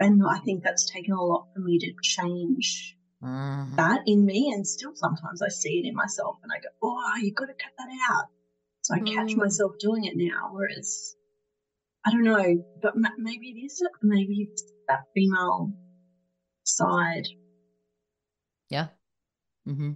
and 0.00 0.22
I 0.28 0.38
think 0.40 0.62
that's 0.62 0.90
taken 0.90 1.14
a 1.14 1.22
lot 1.22 1.46
for 1.52 1.60
me 1.60 1.78
to 1.78 1.92
change 2.02 2.96
mhm. 3.20 3.76
that 3.76 4.02
in 4.06 4.24
me. 4.26 4.52
And 4.54 4.66
still 4.66 4.94
sometimes 4.96 5.42
I 5.42 5.48
see 5.48 5.80
it 5.80 5.86
in 5.88 5.94
myself 5.94 6.38
and 6.42 6.52
I 6.52 6.60
go, 6.60 6.68
Oh, 6.82 7.12
you've 7.22 7.34
got 7.36 7.46
to 7.46 7.54
cut 7.54 7.72
that 7.78 7.88
out. 8.12 8.26
So 8.82 8.94
I 8.94 9.00
catch 9.00 9.36
Mm. 9.36 9.38
myself 9.38 9.72
doing 9.80 10.04
it 10.04 10.14
now. 10.16 10.50
Whereas 10.52 11.16
I 12.04 12.10
don't 12.12 12.24
know, 12.24 12.64
but 12.80 12.96
ma- 12.96 13.10
maybe 13.18 13.50
it 13.50 13.60
is 13.66 13.82
maybe 14.02 14.48
it's 14.50 14.64
that 14.88 15.04
female 15.14 15.72
side. 16.64 17.28
Yeah. 18.68 18.88
hmm 19.66 19.92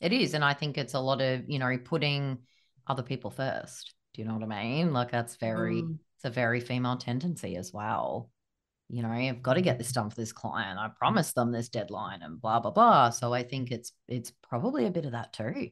It 0.00 0.12
is. 0.12 0.34
And 0.34 0.44
I 0.44 0.54
think 0.54 0.78
it's 0.78 0.94
a 0.94 1.00
lot 1.00 1.20
of, 1.22 1.48
you 1.48 1.58
know, 1.58 1.78
putting 1.78 2.40
other 2.86 3.02
people 3.02 3.30
first. 3.30 3.94
Do 4.14 4.22
you 4.22 4.28
know 4.28 4.34
what 4.36 4.50
I 4.52 4.64
mean? 4.64 4.92
Like 4.92 5.10
that's 5.10 5.36
very, 5.36 5.82
Mm. 5.82 5.98
It's 6.18 6.24
a 6.24 6.30
very 6.30 6.60
female 6.60 6.96
tendency 6.96 7.56
as 7.56 7.72
well. 7.72 8.28
You 8.88 9.02
know, 9.02 9.10
I've 9.10 9.42
got 9.42 9.54
to 9.54 9.62
get 9.62 9.78
this 9.78 9.92
done 9.92 10.10
for 10.10 10.16
this 10.16 10.32
client. 10.32 10.78
I 10.78 10.88
promised 10.98 11.34
them 11.34 11.52
this 11.52 11.68
deadline 11.68 12.22
and 12.22 12.40
blah, 12.40 12.58
blah, 12.58 12.72
blah. 12.72 13.10
So 13.10 13.32
I 13.32 13.44
think 13.44 13.70
it's, 13.70 13.92
it's 14.08 14.32
probably 14.42 14.86
a 14.86 14.90
bit 14.90 15.04
of 15.04 15.12
that 15.12 15.32
too. 15.32 15.68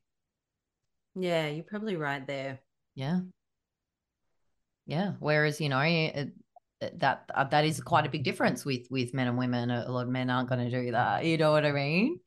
Yeah, 1.17 1.49
you're 1.49 1.65
probably 1.65 1.97
right 1.97 2.25
there. 2.27 2.61
Yeah. 2.95 3.21
Yeah. 4.87 5.15
Whereas, 5.19 5.61
you 5.61 5.69
know, 5.69 5.81
it, 5.81 6.33
that 6.99 7.31
uh, 7.35 7.45
that 7.45 7.65
is 7.65 7.81
quite 7.81 8.07
a 8.07 8.11
big 8.11 8.23
difference 8.23 8.65
with 8.65 8.87
with 8.91 9.15
men 9.15 9.29
and 9.29 9.39
women. 9.39 9.71
A 9.71 9.91
lot 9.91 10.03
of 10.03 10.09
men 10.09 10.29
aren't 10.31 10.49
going 10.49 10.71
to 10.71 10.85
do 10.85 10.93
that. 10.93 11.25
You 11.25 11.39
know 11.39 11.53
what 11.53 11.65
I 11.65 11.73
mean? 11.73 12.21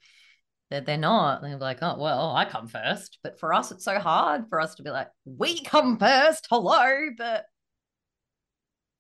That 0.72 0.86
they're 0.86 0.98
not. 0.98 1.42
They're 1.42 1.58
like, 1.58 1.80
oh 1.82 1.98
well, 2.00 2.36
I 2.36 2.46
come 2.46 2.68
first. 2.68 3.20
But 3.24 3.40
for 3.40 3.54
us, 3.54 3.72
it's 3.72 3.86
so 3.86 4.00
hard 4.00 4.50
for 4.50 4.60
us 4.60 4.76
to 4.76 4.84
be 4.84 4.90
like, 4.90 5.08
we 5.24 5.64
come 5.64 5.98
first. 5.98 6.48
Hello, 6.50 7.10
but 7.16 7.46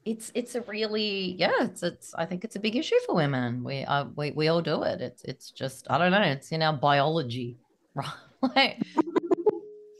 it's 0.05 0.31
it's 0.33 0.55
a 0.55 0.61
really 0.61 1.35
yeah. 1.37 1.51
It's 1.61 1.83
it's. 1.83 2.13
I 2.15 2.25
think 2.25 2.43
it's 2.43 2.55
a 2.55 2.59
big 2.59 2.75
issue 2.75 2.95
for 3.05 3.15
women. 3.15 3.63
We 3.63 3.83
uh 3.83 4.05
we 4.15 4.31
we 4.31 4.47
all 4.47 4.61
do 4.61 4.83
it. 4.83 5.01
It's 5.01 5.23
it's 5.23 5.51
just 5.51 5.87
I 5.89 5.97
don't 5.97 6.11
know. 6.11 6.21
It's 6.21 6.51
in 6.51 6.61
our 6.61 6.73
biology, 6.73 7.57
right? 7.95 8.07
like, 8.41 8.81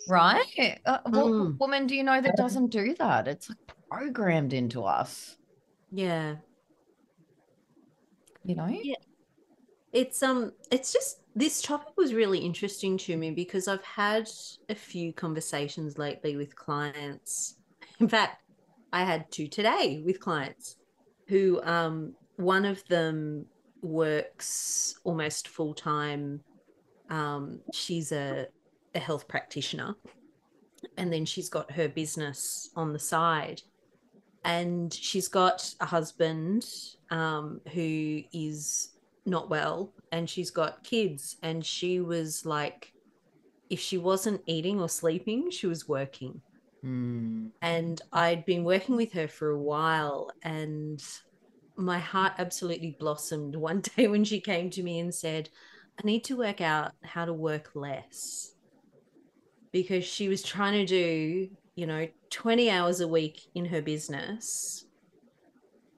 right? 0.08 0.80
Uh, 0.86 1.00
what 1.06 1.26
Mm. 1.26 1.60
woman 1.60 1.88
do 1.88 1.96
you 1.96 2.04
know 2.04 2.22
that 2.22 2.38
doesn't 2.38 2.68
do 2.68 2.96
that? 2.96 3.28
It's 3.28 3.50
like 3.50 3.58
programmed 3.90 4.54
into 4.54 4.84
us. 4.84 5.36
Yeah. 5.92 6.36
You 8.44 8.56
know? 8.56 8.68
Yeah. 8.68 8.96
It's 9.92 10.22
um 10.24 10.54
it's 10.72 10.94
just 10.94 11.18
this 11.36 11.62
topic 11.62 11.94
was 11.98 12.14
really 12.14 12.40
interesting 12.40 12.98
to 13.00 13.18
me 13.18 13.32
because 13.32 13.68
I've 13.68 13.84
had 13.84 14.30
a 14.70 14.76
few 14.76 15.14
conversations 15.14 15.98
lately 15.98 16.38
with 16.38 16.56
clients. 16.56 17.56
In 18.00 18.08
fact, 18.08 18.42
I 18.92 19.04
had 19.04 19.32
two 19.32 19.48
today 19.48 20.02
with 20.06 20.20
clients 20.20 20.78
who 21.28 21.62
um 21.64 22.14
one 22.38 22.66
of 22.66 22.86
them 22.88 23.46
works 23.82 24.96
almost 25.04 25.48
full 25.48 25.74
time. 25.74 26.42
Um 27.10 27.60
she's 27.74 28.12
a 28.12 28.48
a 28.96 29.00
health 29.00 29.28
practitioner 29.28 29.96
and 30.98 31.12
then 31.12 31.26
she's 31.26 31.50
got 31.50 31.72
her 31.72 31.88
business 31.88 32.70
on 32.76 32.94
the 32.94 33.00
side. 33.00 33.62
And 34.46 34.94
she's 34.94 35.28
got 35.28 35.74
a 35.82 35.86
husband 35.86 36.66
um, 37.10 37.60
who 37.74 38.22
is 38.34 38.90
not 39.26 39.50
well 39.50 39.94
and 40.12 40.30
she's 40.30 40.50
got 40.50 40.84
kids. 40.84 41.38
And 41.44 41.66
she 41.66 42.00
was 42.00 42.46
like 42.46 42.94
if 43.70 43.80
she 43.80 43.98
wasn't 43.98 44.42
eating 44.48 44.82
or 44.82 44.90
sleeping 44.90 45.52
she 45.52 45.68
was 45.68 45.88
working 45.88 46.42
Mm, 46.84 47.52
and 47.62 48.02
i'd 48.14 48.46
been 48.46 48.64
working 48.64 48.96
with 48.96 49.12
her 49.12 49.28
for 49.28 49.50
a 49.50 49.60
while 49.60 50.32
and 50.44 51.04
my 51.76 52.00
heart 52.00 52.34
absolutely 52.38 52.96
blossomed 52.98 53.56
one 53.70 53.82
day 53.82 54.08
when 54.08 54.24
she 54.24 54.40
came 54.40 54.70
to 54.70 54.84
me 54.84 55.00
and 55.00 55.14
said 55.14 55.50
i 56.02 56.06
need 56.06 56.24
to 56.26 56.38
work 56.38 56.62
out 56.62 56.94
how 57.04 57.26
to 57.26 57.34
work 57.34 57.72
less. 57.76 58.54
Because 59.72 60.04
she 60.04 60.30
was 60.30 60.42
trying 60.42 60.74
to 60.74 60.86
do 60.86 61.50
you 61.76 61.86
know 61.86 62.08
20 62.30 62.70
hours 62.70 63.02
a 63.02 63.08
week 63.08 63.42
in 63.56 63.66
her 63.66 63.82
business 63.82 64.86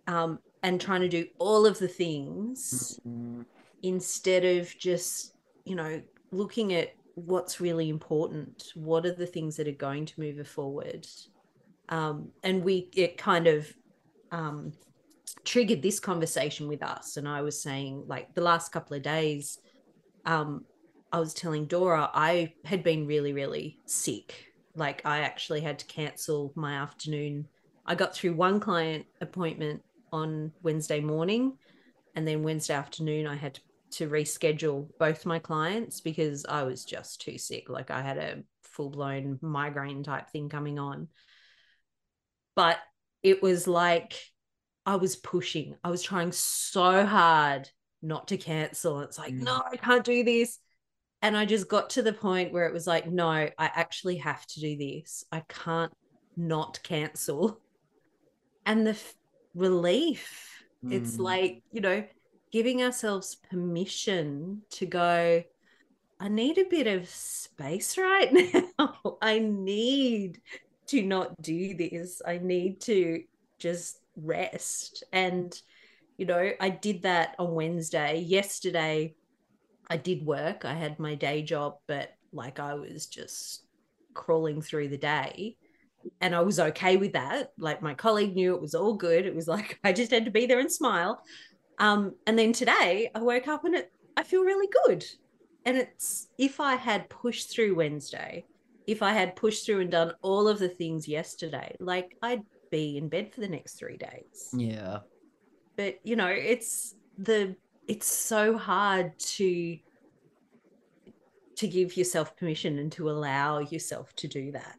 um, 0.07 0.39
and 0.61 0.79
trying 0.79 1.01
to 1.01 1.09
do 1.09 1.25
all 1.39 1.65
of 1.65 1.79
the 1.79 1.87
things 1.87 2.99
mm, 3.07 3.45
instead 3.81 4.45
of 4.45 4.75
just 4.77 5.33
you 5.63 5.75
know 5.75 6.01
looking 6.31 6.73
at 6.73 6.89
what's 7.25 7.61
really 7.61 7.89
important 7.89 8.71
what 8.75 9.05
are 9.05 9.13
the 9.13 9.25
things 9.25 9.57
that 9.57 9.67
are 9.67 9.71
going 9.71 10.05
to 10.05 10.19
move 10.19 10.47
forward? 10.47 11.07
Um, 11.89 12.29
and 12.43 12.63
we 12.63 12.89
it 12.95 13.17
kind 13.17 13.47
of 13.47 13.71
um, 14.31 14.73
triggered 15.43 15.81
this 15.81 15.99
conversation 15.99 16.67
with 16.67 16.83
us. 16.83 17.17
And 17.17 17.27
i 17.27 17.41
was 17.41 17.61
saying 17.61 18.03
like 18.07 18.33
the 18.33 18.41
last 18.41 18.71
couple 18.71 18.95
of 18.95 19.03
days 19.03 19.59
um, 20.25 20.65
i 21.11 21.19
was 21.19 21.33
telling 21.33 21.65
dora 21.65 22.09
i 22.13 22.53
had 22.65 22.83
been 22.83 23.07
really 23.07 23.33
really 23.33 23.79
sick. 23.85 24.53
Like 24.75 25.05
i 25.05 25.19
actually 25.19 25.61
had 25.61 25.79
to 25.79 25.85
cancel 25.85 26.53
my 26.55 26.73
afternoon. 26.75 27.47
I 27.85 27.95
got 27.95 28.13
through 28.13 28.33
one 28.33 28.59
client 28.59 29.05
appointment 29.19 29.83
on 30.13 30.51
wednesday 30.61 30.99
morning 30.99 31.57
and 32.15 32.27
then 32.27 32.43
wednesday 32.43 32.73
afternoon 32.73 33.25
i 33.25 33.35
had 33.35 33.53
to 33.53 33.61
to 33.93 34.09
reschedule 34.09 34.89
both 34.99 35.25
my 35.25 35.39
clients 35.39 36.01
because 36.01 36.45
I 36.47 36.63
was 36.63 36.85
just 36.85 37.21
too 37.21 37.37
sick. 37.37 37.69
Like 37.69 37.91
I 37.91 38.01
had 38.01 38.17
a 38.17 38.43
full 38.63 38.89
blown 38.89 39.39
migraine 39.41 40.03
type 40.03 40.29
thing 40.29 40.49
coming 40.49 40.79
on. 40.79 41.07
But 42.55 42.79
it 43.23 43.41
was 43.41 43.67
like 43.67 44.13
I 44.85 44.95
was 44.95 45.15
pushing, 45.15 45.75
I 45.83 45.89
was 45.89 46.01
trying 46.01 46.31
so 46.31 47.05
hard 47.05 47.69
not 48.01 48.29
to 48.29 48.37
cancel. 48.37 49.01
It's 49.01 49.17
like, 49.17 49.33
Mm. 49.33 49.43
no, 49.43 49.61
I 49.71 49.77
can't 49.77 50.03
do 50.03 50.23
this. 50.23 50.57
And 51.21 51.37
I 51.37 51.45
just 51.45 51.67
got 51.67 51.91
to 51.91 52.01
the 52.01 52.13
point 52.13 52.51
where 52.51 52.65
it 52.65 52.73
was 52.73 52.87
like, 52.87 53.07
no, 53.07 53.27
I 53.29 53.51
actually 53.57 54.17
have 54.17 54.43
to 54.47 54.59
do 54.59 54.75
this. 54.75 55.23
I 55.31 55.41
can't 55.47 55.93
not 56.35 56.81
cancel. 56.81 57.61
And 58.65 58.87
the 58.87 58.91
f- 58.91 59.13
relief, 59.53 60.63
it's 60.89 61.17
Mm. 61.17 61.19
like, 61.19 61.63
you 61.71 61.81
know, 61.81 62.03
giving 62.51 62.83
ourselves 62.83 63.35
permission 63.35 64.61
to 64.71 64.85
go, 64.85 65.43
I 66.19 66.27
need 66.27 66.57
a 66.57 66.65
bit 66.65 66.87
of 66.87 67.09
space 67.09 67.97
right 67.97 68.31
now. 68.79 69.17
I 69.21 69.39
need 69.39 70.39
to 70.87 71.01
not 71.01 71.41
do 71.41 71.75
this. 71.75 72.21
I 72.25 72.37
need 72.37 72.81
to 72.81 73.23
just 73.57 73.99
rest. 74.15 75.03
And, 75.11 75.59
you 76.17 76.25
know, 76.25 76.51
I 76.59 76.69
did 76.69 77.03
that 77.03 77.35
on 77.39 77.53
Wednesday. 77.53 78.19
Yesterday, 78.19 79.15
I 79.89 79.97
did 79.97 80.25
work. 80.25 80.65
I 80.65 80.73
had 80.73 80.99
my 80.99 81.15
day 81.15 81.41
job, 81.41 81.77
but 81.87 82.09
like 82.33 82.59
I 82.59 82.75
was 82.75 83.07
just 83.07 83.63
crawling 84.13 84.61
through 84.61 84.89
the 84.89 84.97
day. 84.97 85.57
And 86.19 86.35
I 86.35 86.41
was 86.41 86.59
okay 86.59 86.97
with 86.97 87.13
that. 87.13 87.51
Like 87.57 87.81
my 87.81 87.93
colleague 87.93 88.35
knew 88.35 88.55
it 88.55 88.61
was 88.61 88.75
all 88.75 88.93
good. 88.93 89.25
It 89.25 89.35
was 89.35 89.47
like 89.47 89.79
I 89.83 89.93
just 89.93 90.11
had 90.11 90.25
to 90.25 90.31
be 90.31 90.45
there 90.45 90.59
and 90.59 90.71
smile. 90.71 91.23
Um, 91.81 92.15
and 92.27 92.37
then 92.37 92.53
today 92.53 93.09
I 93.13 93.19
woke 93.19 93.47
up 93.47 93.65
and 93.65 93.75
it, 93.75 93.91
I 94.15 94.23
feel 94.23 94.43
really 94.43 94.69
good. 94.85 95.03
and 95.65 95.77
it's 95.77 96.27
if 96.37 96.59
I 96.59 96.75
had 96.75 97.09
pushed 97.09 97.49
through 97.49 97.75
Wednesday, 97.75 98.45
if 98.87 99.01
I 99.03 99.13
had 99.13 99.35
pushed 99.35 99.65
through 99.65 99.81
and 99.81 99.91
done 99.91 100.13
all 100.21 100.47
of 100.47 100.59
the 100.59 100.69
things 100.69 101.07
yesterday, 101.07 101.75
like 101.79 102.17
I'd 102.21 102.43
be 102.71 102.97
in 102.97 103.09
bed 103.09 103.31
for 103.33 103.41
the 103.41 103.47
next 103.47 103.73
three 103.73 103.97
days. 103.97 104.49
Yeah. 104.53 104.99
But 105.75 105.99
you 106.03 106.15
know, 106.15 106.27
it's 106.27 106.95
the 107.17 107.55
it's 107.87 108.07
so 108.07 108.57
hard 108.57 109.17
to 109.19 109.77
to 111.55 111.67
give 111.67 111.95
yourself 111.95 112.35
permission 112.37 112.79
and 112.79 112.91
to 112.93 113.09
allow 113.09 113.59
yourself 113.59 114.15
to 114.17 114.27
do 114.27 114.51
that. 114.51 114.77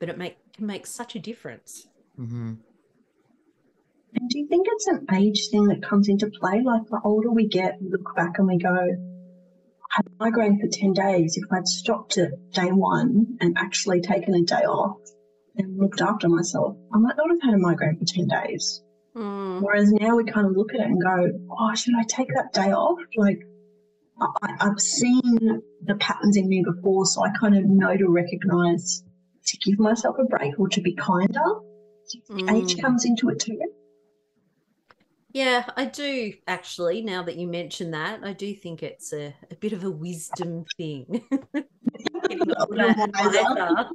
But 0.00 0.08
it 0.08 0.18
make 0.18 0.38
can 0.52 0.66
make 0.66 0.86
such 0.86 1.14
a 1.14 1.18
difference. 1.18 1.88
Mm-hmm. 2.18 2.54
And 4.16 4.30
do 4.30 4.38
you 4.38 4.46
think 4.48 4.66
it's 4.70 4.86
an 4.86 5.06
age 5.14 5.48
thing 5.50 5.64
that 5.68 5.82
comes 5.82 6.08
into 6.08 6.30
play? 6.30 6.62
Like 6.64 6.82
the 6.88 7.00
older 7.04 7.30
we 7.30 7.48
get, 7.48 7.78
we 7.80 7.90
look 7.90 8.14
back 8.14 8.38
and 8.38 8.46
we 8.46 8.58
go, 8.58 8.68
I 8.68 9.96
had 9.96 10.06
a 10.06 10.10
migraine 10.24 10.60
for 10.60 10.68
10 10.68 10.92
days. 10.92 11.36
If 11.36 11.44
I'd 11.52 11.66
stopped 11.66 12.16
at 12.18 12.30
day 12.52 12.68
one 12.70 13.38
and 13.40 13.56
actually 13.58 14.00
taken 14.00 14.34
a 14.34 14.42
day 14.42 14.62
off 14.64 14.98
and 15.56 15.78
looked 15.78 16.00
after 16.00 16.28
myself, 16.28 16.76
I 16.92 16.98
might 16.98 17.16
not 17.16 17.30
have 17.30 17.42
had 17.42 17.54
a 17.54 17.58
migraine 17.58 17.98
for 17.98 18.04
10 18.04 18.28
days. 18.28 18.82
Mm. 19.16 19.62
Whereas 19.62 19.92
now 19.92 20.16
we 20.16 20.24
kind 20.24 20.46
of 20.46 20.56
look 20.56 20.74
at 20.74 20.80
it 20.80 20.86
and 20.86 21.00
go, 21.02 21.30
oh, 21.50 21.74
should 21.74 21.94
I 21.96 22.04
take 22.08 22.28
that 22.34 22.52
day 22.52 22.72
off? 22.72 22.98
Like, 23.16 23.40
I, 24.20 24.56
I've 24.60 24.80
seen 24.80 25.60
the 25.84 25.94
patterns 25.96 26.36
in 26.36 26.48
me 26.48 26.64
before, 26.64 27.06
so 27.06 27.24
I 27.24 27.30
kind 27.38 27.56
of 27.56 27.64
know 27.64 27.96
to 27.96 28.08
recognize 28.08 29.02
to 29.46 29.58
give 29.58 29.78
myself 29.78 30.16
a 30.18 30.24
break 30.24 30.58
or 30.58 30.68
to 30.68 30.80
be 30.80 30.94
kinder. 30.94 31.40
Age 32.48 32.76
Mm. 32.76 32.82
comes 32.82 33.04
into 33.04 33.28
it 33.30 33.40
too. 33.40 33.60
Yeah, 35.34 35.64
I 35.76 35.86
do 35.86 36.32
actually. 36.46 37.02
Now 37.02 37.24
that 37.24 37.34
you 37.34 37.48
mention 37.48 37.90
that, 37.90 38.20
I 38.22 38.32
do 38.32 38.54
think 38.54 38.84
it's 38.84 39.12
a, 39.12 39.34
a 39.50 39.56
bit 39.56 39.72
of 39.72 39.82
a 39.82 39.90
wisdom 39.90 40.64
thing. 40.76 41.24
Getting 42.28 42.54
older 42.56 42.86
and 42.86 43.12
wiser. 43.12 43.40
I 43.44 43.86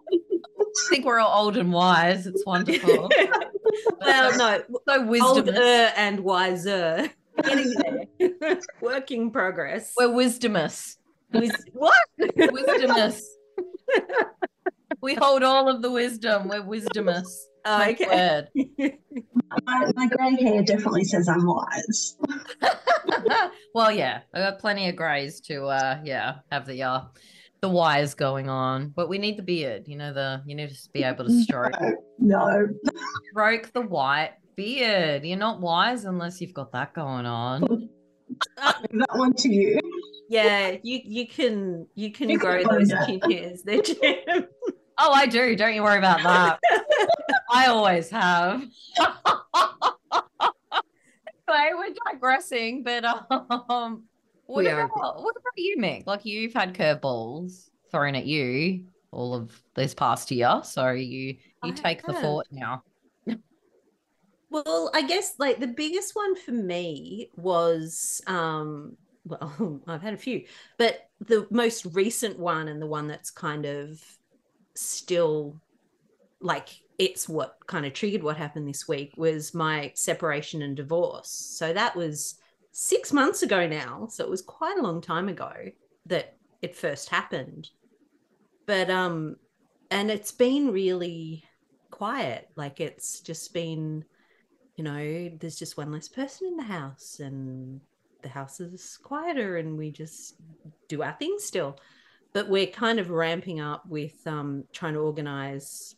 think 0.90 1.06
we're 1.06 1.20
all 1.20 1.46
old 1.46 1.56
and 1.56 1.72
wise. 1.72 2.28
It's 2.28 2.46
wonderful. 2.46 3.10
well, 4.02 4.38
no, 4.38 4.64
so 4.86 5.06
wisdom. 5.06 5.30
older 5.30 5.92
and 5.96 6.20
wiser. 6.20 7.10
Getting 7.42 7.74
there. 8.20 8.60
Work 8.82 9.12
in 9.12 9.32
progress. 9.32 9.94
We're 9.98 10.10
wisdomous. 10.10 10.98
Wis- 11.32 11.64
what? 11.72 11.98
Wisdomous. 12.20 13.22
we 15.02 15.16
hold 15.16 15.44
all 15.44 15.70
of 15.70 15.82
the 15.82 15.90
wisdom. 15.90 16.50
We're 16.50 16.64
wisdomous. 16.64 17.30
Oh, 17.66 17.78
My 17.78 17.92
okay. 17.92 18.48
My, 19.66 19.92
my 19.96 20.08
grey 20.08 20.36
hair 20.44 20.62
definitely 20.64 21.04
says 21.04 21.28
I'm 21.28 21.46
wise. 21.46 22.18
well, 23.74 23.92
yeah, 23.92 24.22
I 24.34 24.40
got 24.40 24.60
plenty 24.60 24.88
of 24.90 24.96
greys 24.96 25.42
to, 25.42 25.66
uh, 25.66 26.00
yeah, 26.04 26.36
have 26.52 26.68
the 26.68 26.84
uh, 26.84 27.02
the 27.62 27.70
wires 27.70 28.14
going 28.14 28.48
on, 28.48 28.90
but 28.96 29.10
we 29.10 29.18
need 29.18 29.38
the 29.38 29.44
beard. 29.44 29.88
You 29.88 29.98
know, 29.98 30.14
the 30.14 30.44
you 30.46 30.56
need 30.56 30.70
to 30.70 30.90
be 30.94 31.04
able 31.04 31.26
to 31.26 31.42
stroke 31.42 31.74
No, 32.20 32.68
stroke 33.32 33.74
the 33.74 33.82
white 33.82 34.34
beard. 34.56 35.26
You're 35.26 35.38
not 35.38 35.62
wise 35.62 36.06
unless 36.06 36.40
you've 36.42 36.54
got 36.54 36.72
that 36.74 36.94
going 36.94 37.26
on. 37.26 37.90
that 38.58 39.10
one 39.16 39.34
to 39.34 39.50
you. 39.50 39.80
Yeah, 40.30 40.78
you 40.84 41.00
you 41.04 41.28
can 41.28 41.88
you 41.96 42.12
can 42.12 42.30
You 42.30 42.38
grow 42.38 42.64
can 42.64 42.78
those 42.78 42.90
chin 43.08 43.20
hairs 43.22 43.64
there, 43.64 43.82
Gem. 43.82 44.48
Oh, 45.02 45.14
I 45.14 45.28
do. 45.28 45.56
Don't 45.56 45.74
you 45.74 45.82
worry 45.82 45.98
about 45.98 46.22
that. 46.24 46.60
I 47.50 47.68
always 47.68 48.10
have. 48.10 48.64
anyway, 51.48 51.72
we're 51.74 51.94
digressing, 52.12 52.84
but 52.84 53.04
um, 53.06 54.04
what 54.46 54.64
We 54.64 54.70
about 54.70 55.22
what 55.22 55.36
about 55.36 55.58
you, 55.58 55.78
Mick? 55.78 56.06
Like 56.06 56.26
you've 56.26 56.54
had 56.54 56.74
curveballs 56.74 57.70
thrown 57.92 58.16
at 58.16 58.26
you 58.26 58.86
all 59.12 59.34
of 59.34 59.62
this 59.74 59.94
past 59.94 60.32
year, 60.32 60.62
so 60.64 60.92
you 60.92 61.30
you 61.30 61.38
I 61.64 61.72
take 61.72 62.04
the 62.04 62.14
fort 62.14 62.48
now. 62.52 62.84
Well, 64.52 64.90
I 64.94 65.04
guess 65.04 65.36
like 65.38 65.60
the 65.60 65.68
biggest 65.68 66.16
one 66.16 66.36
for 66.36 66.52
me 66.52 67.30
was 67.36 68.22
um 68.28 68.98
well, 69.26 69.82
I've 69.88 70.02
had 70.02 70.14
a 70.14 70.18
few, 70.18 70.46
but 70.78 71.10
the 71.20 71.48
most 71.52 71.86
recent 71.94 72.40
one 72.40 72.68
and 72.68 72.82
the 72.82 72.88
one 72.88 73.08
that's 73.08 73.30
kind 73.30 73.66
of 73.66 74.02
still 74.76 75.60
like 76.42 76.70
it's 77.00 77.30
what 77.30 77.58
kind 77.66 77.86
of 77.86 77.94
triggered 77.94 78.22
what 78.22 78.36
happened 78.36 78.68
this 78.68 78.88
week 78.88 79.14
was 79.16 79.54
my 79.54 79.92
separation 79.96 80.62
and 80.62 80.76
divorce. 80.76 81.30
So 81.30 81.72
that 81.74 81.96
was 81.96 82.36
6 82.74 83.14
months 83.14 83.42
ago 83.42 83.66
now, 83.68 84.08
so 84.12 84.24
it 84.24 84.30
was 84.30 84.42
quite 84.42 84.78
a 84.78 84.82
long 84.82 85.02
time 85.02 85.30
ago 85.30 85.52
that 86.06 86.36
it 86.62 86.76
first 86.76 87.10
happened. 87.10 87.70
But 88.66 88.90
um 88.90 89.38
and 89.90 90.12
it's 90.12 90.34
been 90.34 90.72
really 90.72 91.44
quiet. 91.90 92.50
Like 92.56 92.82
it's 92.82 93.22
just 93.22 93.54
been 93.54 94.04
you 94.76 94.84
know, 94.84 95.30
there's 95.40 95.60
just 95.60 95.78
one 95.78 95.92
less 95.92 96.08
person 96.08 96.48
in 96.48 96.58
the 96.58 96.64
house 96.64 97.20
and 97.20 97.82
the 98.22 98.30
house 98.30 98.60
is 98.60 98.98
quieter 99.04 99.58
and 99.58 99.78
we 99.78 99.92
just 99.92 100.36
do 100.88 101.02
our 101.02 101.14
thing 101.14 101.36
still. 101.40 101.78
But 102.32 102.48
we're 102.48 102.68
kind 102.68 103.00
of 103.00 103.10
ramping 103.10 103.60
up 103.60 103.86
with 103.88 104.26
um, 104.26 104.64
trying 104.72 104.94
to 104.94 105.00
organize 105.00 105.96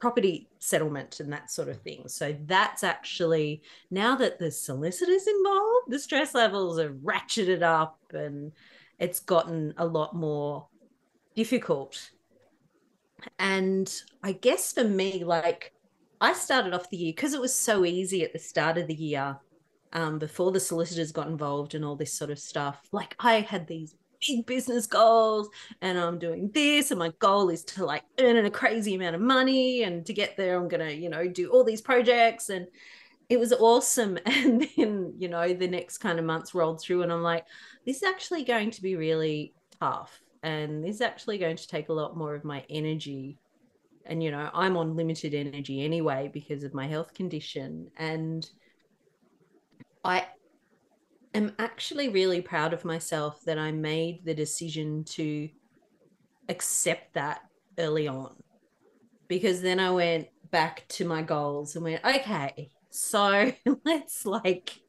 property 0.00 0.48
settlement 0.58 1.20
and 1.20 1.32
that 1.32 1.50
sort 1.50 1.68
of 1.68 1.80
thing. 1.82 2.08
So 2.08 2.34
that's 2.46 2.82
actually 2.82 3.62
now 3.90 4.16
that 4.16 4.38
the 4.38 4.50
solicitors 4.50 5.26
involved, 5.26 5.90
the 5.90 5.98
stress 5.98 6.34
levels 6.34 6.78
are 6.78 6.92
ratcheted 6.92 7.62
up 7.62 7.98
and 8.12 8.52
it's 8.98 9.20
gotten 9.20 9.74
a 9.76 9.86
lot 9.86 10.14
more 10.14 10.66
difficult. 11.36 12.10
And 13.38 13.92
I 14.22 14.32
guess 14.32 14.72
for 14.72 14.84
me, 14.84 15.22
like 15.24 15.74
I 16.20 16.32
started 16.32 16.74
off 16.74 16.90
the 16.90 16.96
year 16.96 17.12
because 17.14 17.34
it 17.34 17.40
was 17.40 17.54
so 17.54 17.84
easy 17.84 18.24
at 18.24 18.32
the 18.32 18.38
start 18.38 18.78
of 18.78 18.86
the 18.86 18.94
year, 18.94 19.38
um, 19.92 20.18
before 20.18 20.52
the 20.52 20.60
solicitors 20.60 21.12
got 21.12 21.28
involved 21.28 21.74
and 21.74 21.84
all 21.84 21.96
this 21.96 22.12
sort 22.12 22.30
of 22.30 22.38
stuff. 22.38 22.80
Like 22.92 23.16
I 23.18 23.40
had 23.40 23.66
these 23.66 23.94
big 24.26 24.46
business 24.46 24.86
goals 24.86 25.48
and 25.80 25.98
I'm 25.98 26.18
doing 26.18 26.50
this, 26.52 26.90
and 26.90 26.98
my 26.98 27.12
goal 27.18 27.50
is 27.50 27.64
to 27.64 27.84
like 27.84 28.04
earn 28.18 28.44
a 28.44 28.50
crazy 28.50 28.94
amount 28.94 29.14
of 29.16 29.20
money. 29.20 29.82
And 29.82 30.04
to 30.06 30.12
get 30.12 30.36
there, 30.36 30.56
I'm 30.56 30.68
gonna, 30.68 30.90
you 30.90 31.08
know, 31.08 31.26
do 31.28 31.50
all 31.50 31.64
these 31.64 31.80
projects. 31.80 32.50
And 32.50 32.66
it 33.28 33.38
was 33.38 33.52
awesome. 33.52 34.18
And 34.26 34.66
then, 34.76 35.14
you 35.18 35.28
know, 35.28 35.52
the 35.52 35.68
next 35.68 35.98
kind 35.98 36.18
of 36.18 36.24
months 36.24 36.54
rolled 36.54 36.80
through, 36.80 37.02
and 37.02 37.12
I'm 37.12 37.22
like, 37.22 37.46
this 37.86 37.98
is 37.98 38.02
actually 38.02 38.44
going 38.44 38.70
to 38.72 38.82
be 38.82 38.96
really 38.96 39.54
tough. 39.80 40.20
And 40.42 40.82
this 40.82 40.96
is 40.96 41.00
actually 41.02 41.38
going 41.38 41.56
to 41.56 41.68
take 41.68 41.88
a 41.90 41.92
lot 41.92 42.16
more 42.16 42.34
of 42.34 42.44
my 42.44 42.64
energy 42.70 43.38
and 44.06 44.22
you 44.22 44.30
know 44.30 44.50
i'm 44.54 44.76
on 44.76 44.96
limited 44.96 45.34
energy 45.34 45.84
anyway 45.84 46.30
because 46.32 46.64
of 46.64 46.74
my 46.74 46.86
health 46.86 47.14
condition 47.14 47.88
and 47.96 48.50
i 50.04 50.26
am 51.34 51.52
actually 51.58 52.08
really 52.08 52.40
proud 52.40 52.72
of 52.72 52.84
myself 52.84 53.42
that 53.44 53.58
i 53.58 53.70
made 53.70 54.24
the 54.24 54.34
decision 54.34 55.04
to 55.04 55.48
accept 56.48 57.14
that 57.14 57.42
early 57.78 58.08
on. 58.08 58.34
Because 59.28 59.62
then 59.62 59.80
i 59.80 59.90
went 59.90 60.28
back 60.50 60.84
to 60.88 61.04
my 61.04 61.22
goals 61.22 61.76
and 61.76 61.84
went 61.84 62.04
okay 62.04 62.70
so 62.90 63.52
let's 63.84 64.26
like 64.26 64.80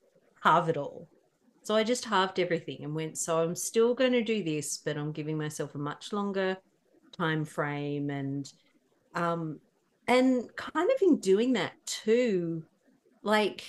halve 0.43 0.69
it 0.69 0.77
all. 0.77 1.07
So 1.63 1.75
i 1.75 1.83
just 1.83 2.05
halved 2.05 2.39
everything 2.39 2.83
and 2.83 2.95
went 2.95 3.17
so 3.17 3.39
i'm 3.39 3.55
still 3.55 3.93
going 3.93 4.13
to 4.13 4.23
do 4.23 4.43
this 4.43 4.79
but 4.79 4.97
i'm 4.97 5.11
giving 5.11 5.37
myself 5.37 5.75
a 5.75 5.79
much 5.79 6.11
longer 6.11 6.57
time 7.15 7.45
frame. 7.45 8.09
And 8.09 8.51
um 9.13 9.59
and 10.07 10.53
kind 10.55 10.89
of 10.89 11.01
in 11.01 11.19
doing 11.19 11.53
that 11.53 11.73
too 11.85 12.63
like 13.23 13.63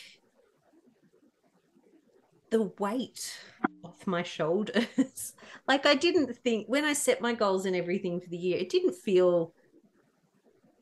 the 2.53 2.71
weight 2.79 3.37
off 3.83 4.07
my 4.07 4.23
shoulders 4.23 5.35
like 5.67 5.85
i 5.87 5.95
didn't 5.95 6.37
think 6.37 6.67
when 6.69 6.85
i 6.85 6.93
set 6.93 7.21
my 7.21 7.35
goals 7.35 7.67
and 7.67 7.75
everything 7.75 8.21
for 8.21 8.29
the 8.29 8.37
year 8.37 8.59
it 8.59 8.69
didn't 8.69 8.95
feel 8.95 9.53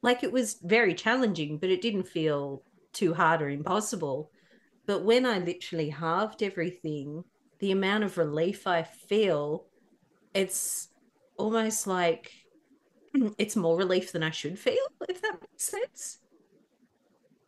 like 0.03 0.23
it 0.23 0.33
was 0.33 0.59
very 0.63 0.95
challenging 0.95 1.57
but 1.57 1.71
it 1.71 1.81
didn't 1.81 2.07
feel 2.07 2.63
too 2.93 3.15
hard 3.15 3.41
or 3.41 3.49
impossible 3.49 4.31
but 4.87 5.05
when 5.05 5.25
i 5.25 5.39
literally 5.39 5.89
halved 5.89 6.43
everything 6.43 7.25
the 7.61 7.71
amount 7.71 8.05
of 8.05 8.19
relief 8.19 8.67
i 8.67 8.83
feel 8.83 9.65
it's 10.35 10.89
almost 11.39 11.87
like 11.87 12.31
it's 13.39 13.57
more 13.57 13.77
relief 13.77 14.13
than 14.13 14.23
I 14.23 14.31
should 14.31 14.59
feel, 14.59 14.77
if 15.09 15.23
that 15.23 15.39
makes 15.41 15.65
sense. 15.65 16.19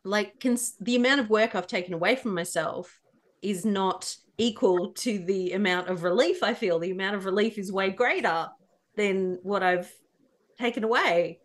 Like, 0.03 0.39
cons- 0.41 0.75
the 0.81 0.95
amount 0.95 1.21
of 1.21 1.29
work 1.29 1.55
I've 1.55 1.67
taken 1.67 1.93
away 1.93 2.15
from 2.15 2.33
myself 2.33 2.99
is 3.43 3.65
not 3.65 4.15
equal 4.37 4.93
to 4.93 5.19
the 5.19 5.53
amount 5.53 5.89
of 5.89 6.03
relief 6.03 6.41
I 6.41 6.53
feel. 6.53 6.79
The 6.79 6.91
amount 6.91 7.15
of 7.15 7.25
relief 7.25 7.57
is 7.57 7.71
way 7.71 7.91
greater 7.91 8.47
than 8.95 9.39
what 9.43 9.63
I've 9.63 9.91
taken 10.57 10.83
away. 10.83 11.39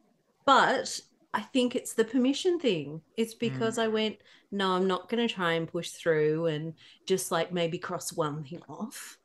But 0.47 1.01
I 1.35 1.41
think 1.41 1.77
it's 1.77 1.95
the 1.95 2.05
permission 2.05 2.59
thing. 2.59 3.03
It's 3.17 3.35
mm. 3.35 3.41
because 3.41 3.79
I 3.79 3.89
went, 3.89 4.17
no, 4.51 4.73
I'm 4.73 4.87
not 4.87 5.09
going 5.09 5.27
to 5.27 5.33
try 5.33 5.53
and 5.53 5.69
push 5.69 5.91
through 5.91 6.47
and 6.47 6.75
just 7.07 7.31
like 7.31 7.53
maybe 7.53 7.79
cross 7.79 8.13
one 8.13 8.45
thing 8.45 8.63
off. 8.69 9.19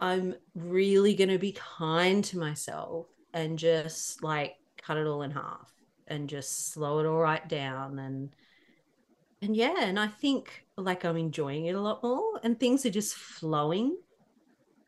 I'm 0.00 0.34
really 0.54 1.14
going 1.14 1.30
to 1.30 1.38
be 1.38 1.52
kind 1.52 2.22
to 2.24 2.38
myself 2.38 3.06
and 3.32 3.58
just 3.58 4.22
like 4.22 4.56
cut 4.76 4.98
it 4.98 5.06
all 5.06 5.22
in 5.22 5.30
half 5.30 5.72
and 6.08 6.28
just 6.28 6.72
slow 6.72 6.98
it 6.98 7.06
all 7.06 7.18
right 7.18 7.48
down 7.48 7.98
and 7.98 8.30
and 9.40 9.56
yeah 9.56 9.76
and 9.80 9.98
I 9.98 10.08
think 10.08 10.63
like 10.76 11.04
I'm 11.04 11.16
enjoying 11.16 11.66
it 11.66 11.74
a 11.74 11.80
lot 11.80 12.02
more 12.02 12.40
and 12.42 12.58
things 12.58 12.84
are 12.84 12.90
just 12.90 13.14
flowing 13.14 13.96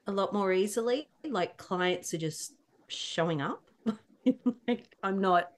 a 0.07 0.12
lot 0.12 0.33
more 0.33 0.53
easily. 0.53 1.09
Like 1.25 1.57
clients 1.57 2.12
are 2.14 2.18
just 2.18 2.55
showing 2.88 3.40
up. 3.40 3.62
Like 4.66 4.96
I'm 5.05 5.20
not 5.20 5.53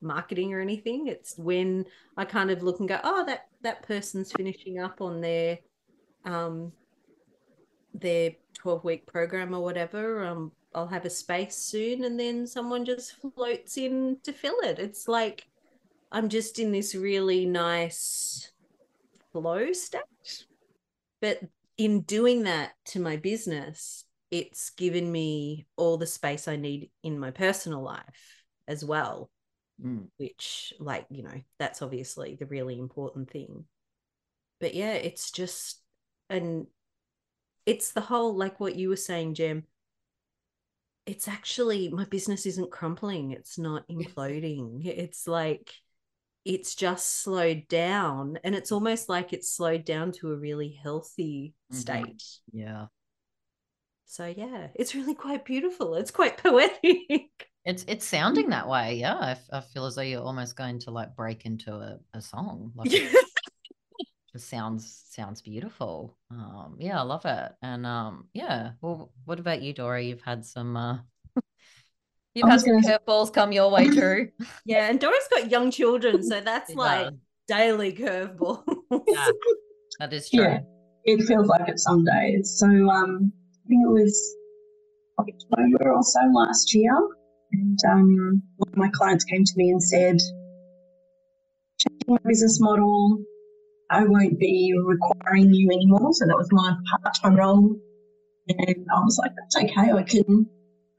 marketing 0.00 0.52
or 0.52 0.60
anything. 0.60 1.06
It's 1.06 1.38
when 1.38 1.84
I 2.16 2.24
kind 2.24 2.50
of 2.50 2.64
look 2.64 2.80
and 2.80 2.88
go 2.88 2.98
oh 3.04 3.24
that 3.26 3.46
that 3.62 3.84
person's 3.84 4.32
finishing 4.32 4.80
up 4.80 5.00
on 5.00 5.20
their 5.20 5.58
um 6.24 6.72
their 7.94 8.32
12 8.54 8.84
week 8.84 9.06
program 9.06 9.54
or 9.54 9.62
whatever 9.62 10.24
um 10.24 10.52
i'll 10.74 10.86
have 10.86 11.04
a 11.04 11.10
space 11.10 11.56
soon 11.56 12.04
and 12.04 12.18
then 12.18 12.46
someone 12.46 12.84
just 12.84 13.14
floats 13.34 13.78
in 13.78 14.18
to 14.22 14.32
fill 14.32 14.58
it. 14.62 14.78
It's 14.78 15.08
like 15.08 15.46
i'm 16.12 16.28
just 16.28 16.58
in 16.58 16.72
this 16.72 16.94
really 16.94 17.46
nice 17.46 18.50
flow 19.40 19.72
state 19.72 20.44
but 21.20 21.40
in 21.76 22.00
doing 22.02 22.44
that 22.44 22.72
to 22.84 23.00
my 23.00 23.16
business 23.16 24.04
it's 24.30 24.70
given 24.70 25.10
me 25.10 25.66
all 25.76 25.96
the 25.96 26.06
space 26.06 26.48
i 26.48 26.56
need 26.56 26.90
in 27.02 27.18
my 27.18 27.30
personal 27.30 27.82
life 27.82 28.42
as 28.66 28.84
well 28.84 29.30
Mm. 29.80 30.08
which 30.16 30.74
like 30.80 31.06
you 31.08 31.22
know 31.22 31.40
that's 31.60 31.82
obviously 31.82 32.34
the 32.34 32.46
really 32.46 32.76
important 32.80 33.30
thing 33.30 33.64
but 34.58 34.74
yeah 34.74 34.94
it's 34.94 35.30
just 35.30 35.80
and 36.28 36.66
it's 37.64 37.92
the 37.92 38.00
whole 38.00 38.34
like 38.36 38.58
what 38.58 38.74
you 38.74 38.88
were 38.88 38.96
saying 38.96 39.34
Gem. 39.34 39.62
it's 41.06 41.28
actually 41.28 41.90
my 41.90 42.06
business 42.06 42.44
isn't 42.44 42.72
crumpling 42.72 43.30
it's 43.30 43.56
not 43.56 43.86
imploding 43.88 44.84
it's 44.84 45.28
like 45.28 45.72
it's 46.48 46.74
just 46.74 47.20
slowed 47.22 47.68
down 47.68 48.38
and 48.42 48.54
it's 48.56 48.72
almost 48.72 49.08
like 49.08 49.32
it's 49.32 49.50
slowed 49.50 49.84
down 49.84 50.10
to 50.10 50.32
a 50.32 50.36
really 50.36 50.70
healthy 50.82 51.54
Mhm. 51.72 51.76
state 51.76 52.22
Yeah. 52.52 52.86
so 54.06 54.26
yeah 54.26 54.68
it's 54.74 54.94
really 54.94 55.14
quite 55.14 55.44
beautiful 55.44 55.94
it's 55.94 56.10
quite 56.10 56.38
poetic 56.42 57.28
It's 57.64 57.84
it's 57.86 58.06
sounding 58.06 58.48
that 58.50 58.66
way. 58.66 58.94
Yeah, 58.96 59.16
I, 59.16 59.30
f- 59.32 59.50
I 59.52 59.60
feel 59.60 59.84
as 59.84 59.94
though 59.96 60.00
you're 60.10 60.22
almost 60.24 60.56
going 60.56 60.78
to 60.80 60.90
like 60.90 61.14
break 61.14 61.44
into 61.44 61.74
a, 61.74 61.98
a 62.14 62.20
song. 62.22 62.72
Like 62.74 62.90
just 64.32 64.48
sounds 64.48 65.04
sounds 65.10 65.42
beautiful. 65.42 66.16
Um, 66.30 66.76
yeah, 66.78 66.98
I 66.98 67.02
love 67.02 67.26
it. 67.26 67.52
And 67.60 67.84
um, 67.84 68.28
yeah. 68.32 68.70
Well, 68.80 69.12
what 69.26 69.38
about 69.38 69.60
you, 69.60 69.74
Dora? 69.74 70.00
You've 70.02 70.22
had 70.22 70.46
some 70.46 70.76
uh, 70.78 70.98
you've 72.38 72.48
I 72.48 72.52
had 72.52 72.60
some 72.60 72.80
gonna 72.80 72.98
curveballs 72.98 73.32
come 73.32 73.52
your 73.52 73.70
way 73.70 73.88
too. 73.98 74.28
yeah 74.64 74.88
and 74.88 74.98
Dora's 75.00 75.28
got 75.30 75.50
young 75.50 75.70
children 75.70 76.22
so 76.30 76.40
that's 76.40 76.70
She 76.70 76.76
like 76.76 77.12
daily 77.48 77.92
curveball 77.92 78.62
Yeah, 79.08 79.26
that 80.00 80.12
is 80.12 80.30
true. 80.30 80.42
Yeah, 80.42 80.60
it 81.04 81.24
feels 81.26 81.48
like 81.48 81.68
it 81.68 81.78
some 81.78 82.04
days. 82.04 82.56
So 82.58 82.66
um, 82.66 83.32
I 83.32 83.68
think 83.68 83.80
it 83.84 83.92
was 84.00 84.14
October 85.18 85.92
or 85.92 86.02
so 86.02 86.20
last 86.32 86.74
year, 86.74 86.94
and 87.52 87.78
um, 87.90 88.42
one 88.56 88.68
of 88.72 88.76
my 88.76 88.90
clients 88.92 89.24
came 89.24 89.44
to 89.44 89.52
me 89.56 89.70
and 89.70 89.82
said, 89.82 90.18
"Changing 91.80 92.08
my 92.08 92.18
business 92.26 92.60
model. 92.60 93.18
I 93.90 94.04
won't 94.04 94.38
be 94.38 94.74
requiring 94.84 95.52
you 95.52 95.70
anymore." 95.70 96.12
So 96.12 96.26
that 96.26 96.36
was 96.36 96.48
my 96.52 96.76
part-time 96.90 97.36
role, 97.36 97.74
and 98.48 98.86
I 98.94 99.00
was 99.00 99.18
like, 99.18 99.32
"That's 99.36 99.56
okay. 99.64 99.90
I 99.92 100.02
can 100.02 100.46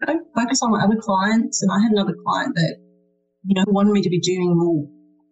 you 0.01 0.13
know, 0.13 0.19
focus 0.35 0.61
on 0.63 0.71
my 0.71 0.83
other 0.83 0.97
clients." 0.99 1.61
And 1.61 1.71
I 1.71 1.81
had 1.81 1.91
another 1.91 2.15
client 2.25 2.55
that 2.55 2.77
you 3.45 3.55
know 3.55 3.65
wanted 3.67 3.91
me 3.91 4.01
to 4.01 4.09
be 4.09 4.19
doing 4.19 4.57
more 4.57 4.87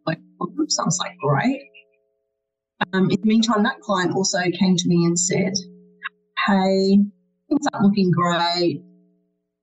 like 0.06 0.19
so 0.67 0.84
I 0.84 0.86
was 0.86 0.99
like, 0.99 1.17
"Great." 1.17 1.62
Um, 2.93 3.10
in 3.10 3.19
the 3.21 3.27
meantime, 3.27 3.63
that 3.63 3.80
client 3.82 4.13
also 4.15 4.39
came 4.60 4.75
to 4.75 4.88
me 4.88 5.06
and 5.06 5.17
said, 5.17 5.53
Hey, 6.45 6.97
things 7.49 7.67
aren't 7.73 7.86
looking 7.86 8.12
great. 8.12 8.84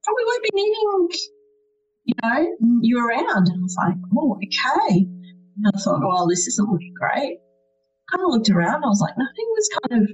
Probably 0.02 0.24
won't 0.26 0.42
be 0.42 0.50
needing, 0.52 1.08
you 2.04 2.14
know, 2.22 2.56
you 2.82 2.98
around. 2.98 3.48
And 3.48 3.58
I 3.58 3.62
was 3.62 3.76
like, 3.78 3.96
Oh, 4.16 4.36
okay. 4.36 5.06
And 5.56 5.66
I 5.66 5.78
thought, 5.78 6.00
Well, 6.00 6.26
this 6.26 6.46
isn't 6.48 6.68
looking 6.68 6.94
great. 6.98 7.38
Kind 8.10 8.24
of 8.24 8.30
looked 8.30 8.50
around. 8.50 8.84
I 8.84 8.88
was 8.88 9.00
like, 9.00 9.14
Nothing 9.16 9.46
was 9.48 9.70
kind 9.88 10.02
of 10.02 10.08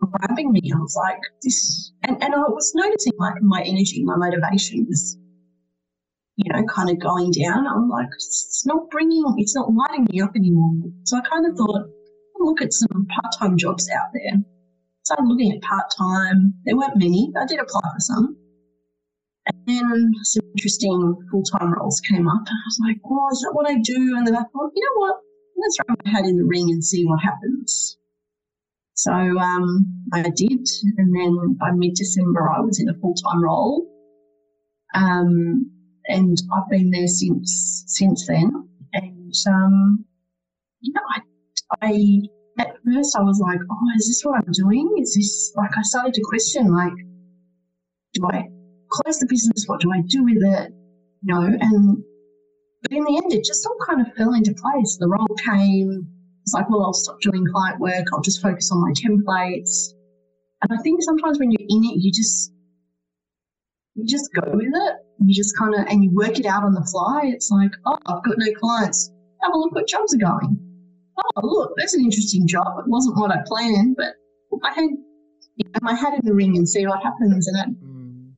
grabbing 0.00 0.52
me. 0.52 0.60
I 0.74 0.78
was 0.78 0.96
like, 0.96 1.20
This, 1.42 1.92
and, 2.02 2.22
and 2.22 2.34
I 2.34 2.38
was 2.38 2.72
noticing 2.74 3.12
like 3.18 3.42
my 3.42 3.62
energy, 3.62 4.04
my 4.04 4.16
motivation 4.16 4.86
was, 4.88 5.16
you 6.36 6.52
know, 6.52 6.64
kind 6.66 6.90
of 6.90 6.98
going 6.98 7.30
down. 7.30 7.66
I'm 7.66 7.88
like, 7.88 8.08
It's 8.14 8.64
not 8.66 8.90
bringing, 8.90 9.24
it's 9.38 9.54
not 9.54 9.72
lighting 9.72 10.06
me 10.10 10.20
up 10.20 10.32
anymore. 10.36 10.72
So 11.04 11.18
I 11.18 11.20
kind 11.20 11.46
of 11.46 11.56
thought, 11.56 11.86
I'll 12.40 12.46
look 12.46 12.62
at 12.62 12.72
some 12.72 13.06
part-time 13.08 13.56
jobs 13.56 13.88
out 13.90 14.08
there. 14.12 14.40
Started 15.04 15.28
looking 15.28 15.52
at 15.52 15.62
part-time. 15.62 16.54
There 16.64 16.76
weren't 16.76 16.96
many. 16.96 17.32
I 17.40 17.46
did 17.46 17.60
apply 17.60 17.80
for 17.80 18.00
some. 18.00 18.36
And 19.46 19.62
then 19.66 20.12
some 20.24 20.42
interesting 20.56 21.16
full-time 21.30 21.72
roles 21.72 22.00
came 22.00 22.28
up. 22.28 22.42
I 22.46 22.66
was 22.66 22.80
like, 22.84 22.96
oh, 23.04 23.28
is 23.30 23.40
that 23.40 23.54
what 23.54 23.70
I 23.70 23.78
do? 23.78 24.16
And 24.16 24.26
then 24.26 24.34
I 24.34 24.42
thought, 24.42 24.72
you 24.74 24.82
know 24.82 25.00
what? 25.00 25.16
Let's 25.56 25.76
throw 25.76 25.94
my 26.04 26.10
hat 26.10 26.24
in 26.24 26.36
the 26.36 26.44
ring 26.44 26.68
and 26.70 26.84
see 26.84 27.04
what 27.06 27.22
happens. 27.22 27.55
So 28.96 29.12
um, 29.12 29.86
I 30.12 30.22
did. 30.22 30.66
And 30.96 31.14
then 31.14 31.56
by 31.60 31.70
mid-December, 31.72 32.50
I 32.50 32.60
was 32.60 32.80
in 32.80 32.88
a 32.88 32.94
full-time 32.94 33.44
role. 33.44 33.86
Um, 34.94 35.70
and 36.08 36.36
I've 36.54 36.70
been 36.70 36.90
there 36.90 37.06
since 37.06 37.84
since 37.86 38.26
then. 38.26 38.68
And 38.92 39.34
um, 39.48 40.04
you 40.80 40.92
know, 40.92 41.02
I 41.10 41.20
I 41.82 42.20
at 42.58 42.76
first 42.84 43.16
I 43.16 43.22
was 43.22 43.40
like, 43.40 43.60
oh, 43.70 43.86
is 43.96 44.08
this 44.08 44.22
what 44.24 44.38
I'm 44.38 44.52
doing? 44.52 44.94
Is 44.98 45.14
this 45.14 45.52
like 45.56 45.76
I 45.76 45.82
started 45.82 46.14
to 46.14 46.22
question 46.22 46.74
like, 46.74 46.92
do 48.14 48.26
I 48.32 48.48
close 48.90 49.18
the 49.18 49.26
business? 49.28 49.64
What 49.66 49.80
do 49.80 49.92
I 49.92 50.00
do 50.06 50.24
with 50.24 50.42
it? 50.42 50.72
You 51.22 51.34
know, 51.34 51.42
and 51.42 52.02
but 52.82 52.92
in 52.92 53.04
the 53.04 53.20
end, 53.22 53.32
it 53.32 53.44
just 53.44 53.66
all 53.66 53.78
kind 53.86 54.06
of 54.06 54.14
fell 54.14 54.34
into 54.34 54.54
place. 54.54 54.96
The 54.98 55.08
role 55.08 55.36
came. 55.44 56.08
It's 56.46 56.54
like, 56.54 56.70
well, 56.70 56.84
I'll 56.84 56.94
stop 56.94 57.20
doing 57.20 57.44
client 57.52 57.80
work. 57.80 58.06
I'll 58.12 58.22
just 58.22 58.40
focus 58.40 58.70
on 58.70 58.80
my 58.80 58.92
templates. 58.92 59.92
And 60.62 60.78
I 60.78 60.80
think 60.82 61.02
sometimes 61.02 61.38
when 61.38 61.50
you're 61.50 61.66
in 61.68 61.84
it, 61.84 61.98
you 61.98 62.12
just 62.12 62.52
you 63.94 64.06
just 64.06 64.30
go 64.32 64.52
with 64.52 64.72
it. 64.72 64.94
You 65.24 65.34
just 65.34 65.56
kind 65.58 65.74
of 65.74 65.86
and 65.88 66.04
you 66.04 66.14
work 66.14 66.38
it 66.38 66.46
out 66.46 66.62
on 66.62 66.72
the 66.72 66.84
fly. 66.84 67.22
It's 67.24 67.50
like, 67.50 67.72
oh, 67.84 67.98
I've 68.06 68.24
got 68.24 68.38
no 68.38 68.52
clients. 68.60 69.10
Have 69.42 69.52
a 69.52 69.58
look 69.58 69.74
what 69.74 69.88
jobs 69.88 70.14
are 70.14 70.18
going 70.18 70.66
oh, 71.18 71.46
look, 71.46 71.72
that's 71.76 71.94
an 71.94 72.04
interesting 72.04 72.46
job. 72.46 72.78
It 72.78 72.88
wasn't 72.88 73.16
what 73.16 73.30
I 73.30 73.38
planned, 73.46 73.96
but 73.96 74.14
I 74.64 74.74
had 74.74 74.84
you 75.56 75.64
know, 75.64 75.78
my 75.82 75.94
hat 75.94 76.14
in 76.14 76.20
the 76.24 76.34
ring 76.34 76.56
and 76.56 76.68
see 76.68 76.86
what 76.86 77.02
happens. 77.02 77.48
And 77.48 77.56
I, 77.56 77.64
Mm. 77.84 78.32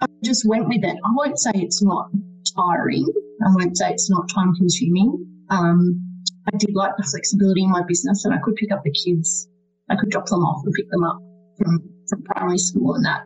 I 0.00 0.06
just 0.24 0.46
went 0.46 0.68
with 0.68 0.84
it. 0.84 0.96
I 1.04 1.10
won't 1.14 1.38
say 1.38 1.52
it's 1.54 1.82
not 1.82 2.10
tiring. 2.56 3.06
I 3.44 3.50
won't 3.54 3.76
say 3.76 3.90
it's 3.90 4.10
not 4.10 4.28
time 4.28 4.54
consuming. 4.54 5.44
Um, 5.50 6.13
I 6.52 6.56
did 6.58 6.74
like 6.74 6.92
the 6.96 7.04
flexibility 7.04 7.62
in 7.64 7.70
my 7.70 7.82
business 7.86 8.24
and 8.24 8.34
I 8.34 8.38
could 8.38 8.56
pick 8.56 8.72
up 8.72 8.82
the 8.84 8.92
kids. 8.92 9.48
I 9.88 9.96
could 9.96 10.10
drop 10.10 10.26
them 10.26 10.40
off 10.40 10.62
and 10.64 10.74
pick 10.74 10.90
them 10.90 11.04
up 11.04 11.18
from, 11.58 11.80
from 12.08 12.22
primary 12.24 12.58
school 12.58 12.94
and 12.94 13.04
that 13.04 13.22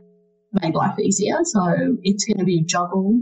made 0.63 0.75
life 0.75 0.99
easier. 0.99 1.39
So 1.43 1.97
it's 2.03 2.25
going 2.25 2.39
to 2.39 2.45
be 2.45 2.61
a 2.61 2.65
juggle 2.65 3.21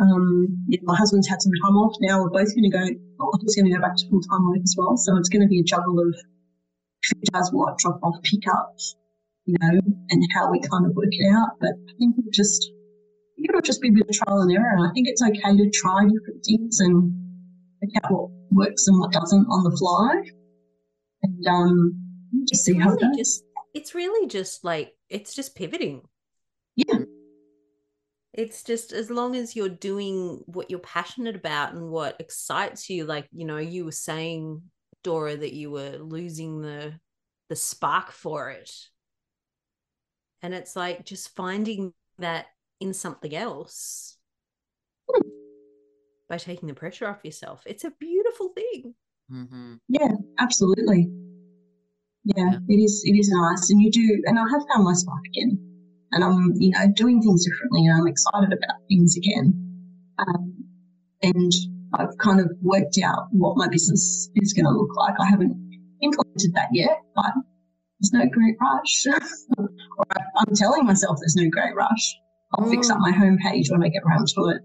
um, 0.00 0.64
yeah, 0.68 0.80
my 0.82 0.96
husband's 0.96 1.28
had 1.28 1.40
some 1.40 1.52
time 1.64 1.76
off. 1.76 1.96
Now 2.00 2.22
we're 2.22 2.30
both 2.30 2.54
going 2.54 2.70
to 2.70 2.76
go. 2.76 2.84
Well, 3.18 3.32
he's 3.40 3.56
going 3.56 3.70
to 3.70 3.76
go 3.76 3.80
back 3.80 3.96
to 3.96 4.08
full 4.08 4.20
time 4.20 4.48
work 4.48 4.60
as 4.62 4.74
well. 4.76 4.96
So 4.96 5.16
it's 5.16 5.28
going 5.28 5.42
to 5.42 5.48
be 5.48 5.60
a 5.60 5.64
juggle 5.64 5.98
of 5.98 6.14
who 7.08 7.20
does 7.32 7.50
what, 7.52 7.78
drop 7.78 8.00
off, 8.02 8.22
pick 8.22 8.46
up, 8.50 8.76
you 9.46 9.56
know, 9.60 9.80
and 10.10 10.22
how 10.34 10.50
we 10.50 10.60
kind 10.60 10.86
of 10.86 10.94
work 10.94 11.10
it 11.10 11.32
out. 11.32 11.60
But 11.60 11.70
I 11.88 11.92
think 11.98 12.16
we'll 12.16 12.32
just, 12.32 12.70
it'll 13.42 13.62
just 13.62 13.80
be 13.80 13.88
a 13.88 13.92
bit 13.92 14.08
of 14.08 14.16
trial 14.16 14.40
and 14.40 14.52
error. 14.52 14.86
I 14.86 14.92
think 14.92 15.08
it's 15.08 15.22
okay 15.22 15.56
to 15.56 15.70
try 15.70 16.04
different 16.04 16.44
things 16.44 16.80
and 16.80 17.14
work 17.82 18.04
out 18.04 18.10
what 18.12 18.30
works 18.50 18.86
and 18.88 18.98
what 19.00 19.12
doesn't 19.12 19.46
on 19.46 19.64
the 19.64 19.76
fly, 19.76 20.22
and 21.22 21.46
um, 21.46 22.00
just 22.48 22.64
see 22.64 22.74
how 22.74 22.92
it 22.92 23.00
goes. 23.00 23.16
just 23.16 23.44
it's 23.74 23.94
really 23.94 24.26
just 24.26 24.64
like 24.64 24.92
it's 25.08 25.34
just 25.34 25.54
pivoting 25.54 26.02
Yeah. 26.76 26.98
it's 28.32 28.62
just 28.64 28.92
as 28.92 29.10
long 29.10 29.36
as 29.36 29.54
you're 29.54 29.68
doing 29.68 30.42
what 30.46 30.70
you're 30.70 30.80
passionate 30.80 31.36
about 31.36 31.72
and 31.74 31.88
what 31.90 32.16
excites 32.20 32.90
you 32.90 33.04
like 33.04 33.28
you 33.32 33.44
know 33.46 33.58
you 33.58 33.84
were 33.84 33.92
saying 33.92 34.62
dora 35.04 35.36
that 35.36 35.52
you 35.52 35.70
were 35.70 35.98
losing 35.98 36.60
the 36.62 36.94
the 37.48 37.56
spark 37.56 38.10
for 38.12 38.50
it 38.50 38.70
and 40.42 40.52
it's 40.54 40.74
like 40.76 41.04
just 41.04 41.34
finding 41.36 41.92
that 42.18 42.46
in 42.80 42.92
something 42.94 43.34
else 43.34 44.16
by 46.30 46.38
taking 46.38 46.68
the 46.68 46.74
pressure 46.74 47.06
off 47.06 47.24
yourself 47.24 47.62
it's 47.66 47.84
a 47.84 47.92
beautiful 48.00 48.48
thing 48.54 48.94
hmm 49.30 49.74
Yeah, 49.88 50.12
absolutely. 50.38 51.08
yeah, 52.24 52.58
it 52.68 52.74
is. 52.74 53.02
It 53.04 53.16
is 53.16 53.30
nice, 53.30 53.70
and 53.70 53.80
you 53.80 53.90
do. 53.90 54.22
And 54.26 54.38
I 54.38 54.42
have 54.42 54.62
found 54.72 54.84
my 54.84 54.92
spark 54.92 55.22
again, 55.28 55.58
and 56.12 56.24
I'm, 56.24 56.52
you 56.56 56.70
know, 56.70 56.86
doing 56.94 57.22
things 57.22 57.46
differently, 57.46 57.86
and 57.86 57.96
I'm 57.96 58.08
excited 58.08 58.52
about 58.52 58.76
things 58.88 59.16
again. 59.16 59.54
Um, 60.18 60.64
and 61.22 61.52
I've 61.94 62.16
kind 62.18 62.40
of 62.40 62.50
worked 62.60 62.98
out 63.02 63.28
what 63.30 63.56
my 63.56 63.68
business 63.68 64.28
is 64.36 64.52
going 64.52 64.66
to 64.66 64.72
look 64.72 64.94
like. 64.96 65.14
I 65.20 65.26
haven't 65.26 65.54
implemented 66.02 66.54
that 66.54 66.68
yet, 66.72 66.98
but 67.14 67.32
there's 68.00 68.12
no 68.12 68.28
great 68.28 68.56
rush. 68.60 69.06
or 69.58 70.04
I'm 70.36 70.54
telling 70.54 70.84
myself 70.84 71.18
there's 71.20 71.36
no 71.36 71.48
great 71.48 71.74
rush. 71.76 72.16
I'll 72.58 72.66
mm. 72.66 72.70
fix 72.70 72.90
up 72.90 72.98
my 72.98 73.12
homepage 73.12 73.70
when 73.70 73.84
I 73.84 73.88
get 73.88 74.02
around 74.02 74.26
to 74.28 74.40
it. 74.56 74.62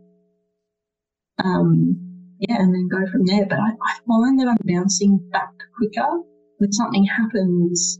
Um, 1.43 2.37
yeah, 2.39 2.57
and 2.59 2.73
then 2.73 2.87
go 2.87 3.09
from 3.11 3.25
there. 3.25 3.45
But 3.45 3.59
I, 3.59 3.69
I 3.69 3.97
find 4.07 4.39
that 4.39 4.47
I'm 4.47 4.57
bouncing 4.63 5.19
back 5.31 5.51
quicker 5.77 6.21
when 6.57 6.71
something 6.71 7.05
happens 7.05 7.99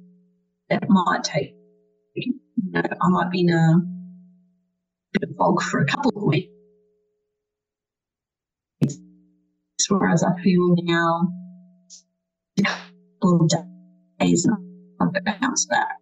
that 0.69 0.84
might 0.89 1.24
take, 1.24 1.54
you 2.15 2.34
know, 2.71 2.82
I 2.82 3.10
might 3.10 3.32
be 3.32 3.41
in 3.41 3.50
a 3.50 3.80
bit 5.13 5.30
of 5.30 5.36
fog 5.38 5.62
for 5.62 5.82
a 5.82 5.86
couple 5.86 6.12
of 6.15 6.24
weeks. 6.24 6.52
Whereas 9.89 10.24
I 10.24 10.41
feel 10.41 10.76
now, 10.82 11.28
a 12.60 12.63
couple 12.63 13.41
of 13.41 13.52
days, 14.19 14.45
and 14.45 14.58
I've 15.00 15.39
bounced 15.41 15.69
back. 15.69 15.98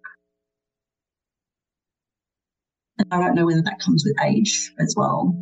And 2.99 3.07
I 3.11 3.19
don't 3.19 3.35
know 3.35 3.45
whether 3.45 3.63
that 3.63 3.79
comes 3.79 4.05
with 4.05 4.15
age 4.23 4.71
as 4.79 4.93
well. 4.95 5.35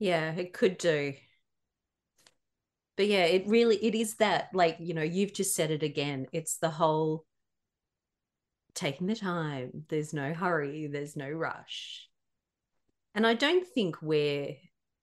Yeah, 0.00 0.32
it 0.32 0.52
could 0.52 0.78
do. 0.78 1.14
But 2.96 3.06
yeah, 3.06 3.24
it 3.24 3.46
really 3.46 3.76
it 3.76 3.94
is 3.94 4.16
that 4.16 4.48
like, 4.52 4.78
you 4.80 4.94
know, 4.94 5.02
you've 5.02 5.32
just 5.32 5.54
said 5.54 5.70
it 5.70 5.82
again. 5.84 6.26
It's 6.32 6.56
the 6.56 6.70
whole 6.70 7.24
taking 8.74 9.06
the 9.06 9.14
time. 9.14 9.84
There's 9.88 10.12
no 10.12 10.34
hurry, 10.34 10.88
there's 10.88 11.16
no 11.16 11.30
rush. 11.30 12.08
And 13.14 13.26
I 13.26 13.34
don't 13.34 13.66
think 13.66 14.02
we're 14.02 14.56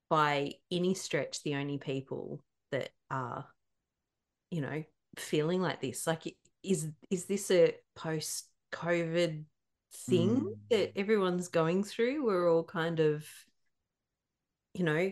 by 0.10 0.54
any 0.72 0.94
stretch 0.94 1.44
the 1.44 1.56
only 1.56 1.78
people 1.78 2.42
that 2.72 2.90
are 3.12 3.46
you 4.52 4.62
know 4.62 4.84
feeling 5.18 5.62
like 5.62 5.82
this 5.82 6.08
like 6.08 6.36
is 6.64 6.88
is 7.10 7.26
this 7.26 7.52
a 7.52 7.76
post 7.96 8.46
covid 8.72 9.44
thing 9.94 10.40
mm. 10.42 10.56
that 10.70 10.98
everyone's 10.98 11.48
going 11.48 11.84
through 11.84 12.26
we're 12.26 12.50
all 12.50 12.64
kind 12.64 13.00
of 13.00 13.26
you 14.78 14.86
know, 14.86 15.12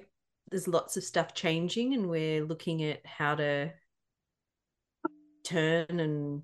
there's 0.51 0.67
lots 0.67 0.95
of 0.95 1.03
stuff 1.03 1.33
changing 1.33 1.93
and 1.93 2.07
we're 2.07 2.45
looking 2.45 2.83
at 2.83 3.05
how 3.05 3.35
to 3.35 3.71
turn 5.43 5.99
and 5.99 6.43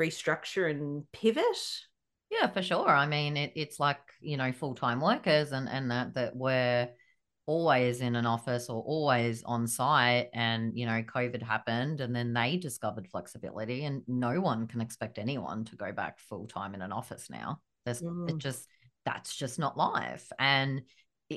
restructure 0.00 0.70
and 0.70 1.04
pivot. 1.12 1.44
Yeah, 2.30 2.46
for 2.46 2.62
sure. 2.62 2.88
I 2.88 3.06
mean, 3.06 3.36
it, 3.36 3.52
it's 3.56 3.78
like, 3.78 4.00
you 4.20 4.36
know, 4.36 4.52
full-time 4.52 5.00
workers 5.00 5.52
and, 5.52 5.68
and 5.68 5.90
that, 5.90 6.14
that 6.14 6.34
we're 6.34 6.88
always 7.46 8.00
in 8.00 8.14
an 8.14 8.24
office 8.24 8.68
or 8.70 8.80
always 8.82 9.42
on 9.42 9.66
site 9.66 10.28
and, 10.32 10.78
you 10.78 10.86
know, 10.86 11.02
COVID 11.02 11.42
happened 11.42 12.00
and 12.00 12.14
then 12.14 12.32
they 12.32 12.56
discovered 12.56 13.08
flexibility 13.08 13.84
and 13.84 14.02
no 14.06 14.40
one 14.40 14.66
can 14.66 14.80
expect 14.80 15.18
anyone 15.18 15.64
to 15.64 15.76
go 15.76 15.92
back 15.92 16.20
full-time 16.20 16.74
in 16.74 16.82
an 16.82 16.92
office 16.92 17.28
now. 17.28 17.58
There's 17.84 18.00
mm. 18.00 18.30
it 18.30 18.38
just, 18.38 18.66
that's 19.04 19.34
just 19.36 19.58
not 19.58 19.76
life. 19.76 20.30
And 20.38 20.82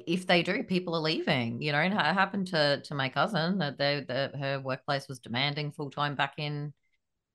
if 0.07 0.27
they 0.27 0.43
do, 0.43 0.63
people 0.63 0.95
are 0.95 1.01
leaving. 1.01 1.61
You 1.61 1.71
know, 1.71 1.81
it 1.81 1.91
happened 1.91 2.47
to 2.47 2.81
to 2.81 2.95
my 2.95 3.09
cousin 3.09 3.59
that 3.59 3.77
they, 3.77 4.05
that 4.07 4.35
her 4.35 4.59
workplace 4.59 5.07
was 5.07 5.19
demanding 5.19 5.71
full 5.71 5.89
time 5.89 6.15
back 6.15 6.35
in 6.37 6.73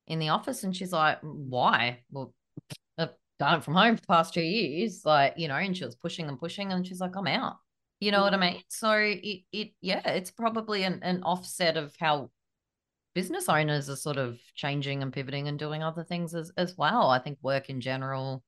in 0.07 0.19
the 0.19 0.29
office, 0.29 0.63
and 0.63 0.75
she's 0.75 0.91
like, 0.91 1.19
"Why?" 1.21 2.03
Well, 2.11 2.33
I've 2.97 3.11
done 3.39 3.59
it 3.59 3.63
from 3.63 3.75
home 3.75 3.95
for 3.95 4.01
the 4.01 4.07
past 4.07 4.33
two 4.33 4.41
years, 4.41 5.03
like 5.05 5.35
you 5.37 5.47
know, 5.47 5.55
and 5.55 5.75
she 5.75 5.85
was 5.85 5.95
pushing 5.95 6.27
and 6.27 6.39
pushing, 6.39 6.71
and 6.71 6.85
she's 6.85 6.99
like, 7.01 7.15
"I'm 7.15 7.27
out." 7.27 7.57
You 7.99 8.11
know 8.11 8.21
what 8.21 8.33
I 8.33 8.37
mean? 8.37 8.63
So 8.69 8.91
it 8.93 9.43
it 9.51 9.73
yeah, 9.81 10.07
it's 10.09 10.31
probably 10.31 10.83
an, 10.83 10.99
an 11.03 11.23
offset 11.23 11.77
of 11.77 11.95
how 11.99 12.31
business 13.13 13.49
owners 13.49 13.89
are 13.89 13.95
sort 13.95 14.17
of 14.17 14.39
changing 14.55 15.03
and 15.03 15.13
pivoting 15.13 15.47
and 15.47 15.59
doing 15.59 15.83
other 15.83 16.03
things 16.03 16.33
as 16.35 16.51
as 16.57 16.77
well. 16.77 17.09
I 17.09 17.19
think 17.19 17.39
work 17.41 17.69
in 17.69 17.81
general, 17.81 18.43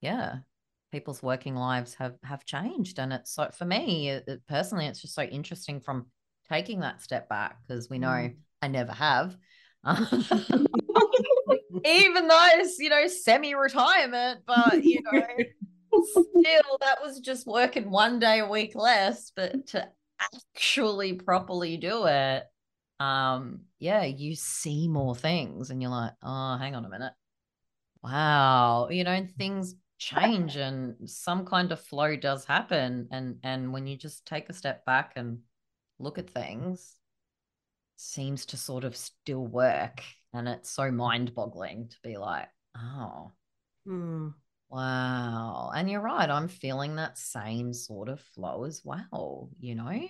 yeah, 0.00 0.38
people's 0.92 1.22
working 1.22 1.56
lives 1.56 1.94
have 1.94 2.16
have 2.22 2.44
changed. 2.44 3.00
And 3.00 3.12
it's 3.12 3.34
so 3.34 3.50
for 3.52 3.64
me 3.64 4.10
it, 4.10 4.42
personally 4.46 4.86
it's 4.86 5.00
just 5.00 5.14
so 5.14 5.22
interesting 5.22 5.80
from 5.80 6.06
taking 6.48 6.80
that 6.80 7.00
step 7.00 7.28
back 7.28 7.56
because 7.66 7.88
we 7.88 7.98
know 7.98 8.08
mm. 8.08 8.36
i 8.60 8.68
never 8.68 8.92
have. 8.92 9.36
Even 11.84 12.28
though 12.28 12.46
it's 12.52 12.78
you 12.78 12.90
know 12.90 13.08
semi-retirement 13.08 14.40
but 14.46 14.84
you 14.84 15.00
know 15.02 15.26
still 16.04 16.78
that 16.80 17.02
was 17.02 17.18
just 17.20 17.46
working 17.46 17.90
one 17.90 18.18
day 18.18 18.38
a 18.38 18.48
week 18.48 18.74
less 18.74 19.32
but 19.34 19.66
to 19.66 19.88
actually 20.20 21.14
properly 21.14 21.76
do 21.76 22.06
it 22.06 22.44
um 23.00 23.60
yeah 23.80 24.04
you 24.04 24.36
see 24.36 24.86
more 24.86 25.16
things 25.16 25.70
and 25.70 25.82
you're 25.82 25.90
like 25.90 26.12
oh 26.22 26.56
hang 26.58 26.74
on 26.74 26.84
a 26.84 26.88
minute. 26.88 27.12
Wow. 28.04 28.88
You 28.90 29.04
know 29.04 29.26
things 29.38 29.74
change 30.02 30.56
and 30.56 30.96
some 31.08 31.44
kind 31.44 31.70
of 31.70 31.80
flow 31.80 32.16
does 32.16 32.44
happen. 32.44 33.08
And 33.10 33.36
and 33.42 33.72
when 33.72 33.86
you 33.86 33.96
just 33.96 34.26
take 34.26 34.48
a 34.48 34.52
step 34.52 34.84
back 34.84 35.12
and 35.16 35.38
look 35.98 36.18
at 36.18 36.30
things 36.30 36.96
seems 37.96 38.46
to 38.46 38.56
sort 38.56 38.84
of 38.84 38.96
still 38.96 39.46
work. 39.46 40.02
And 40.34 40.48
it's 40.48 40.70
so 40.70 40.90
mind-boggling 40.90 41.88
to 41.88 41.96
be 42.02 42.16
like 42.16 42.48
oh. 42.76 43.32
Mm. 43.86 44.34
wow. 44.70 45.70
And 45.74 45.90
you're 45.90 46.00
right 46.00 46.30
i'm 46.30 46.48
feeling 46.48 46.96
that 46.96 47.18
same 47.18 47.72
sort 47.72 48.08
of 48.08 48.20
flow 48.20 48.64
as 48.64 48.82
well 48.84 49.50
you 49.58 49.74
know? 49.74 50.08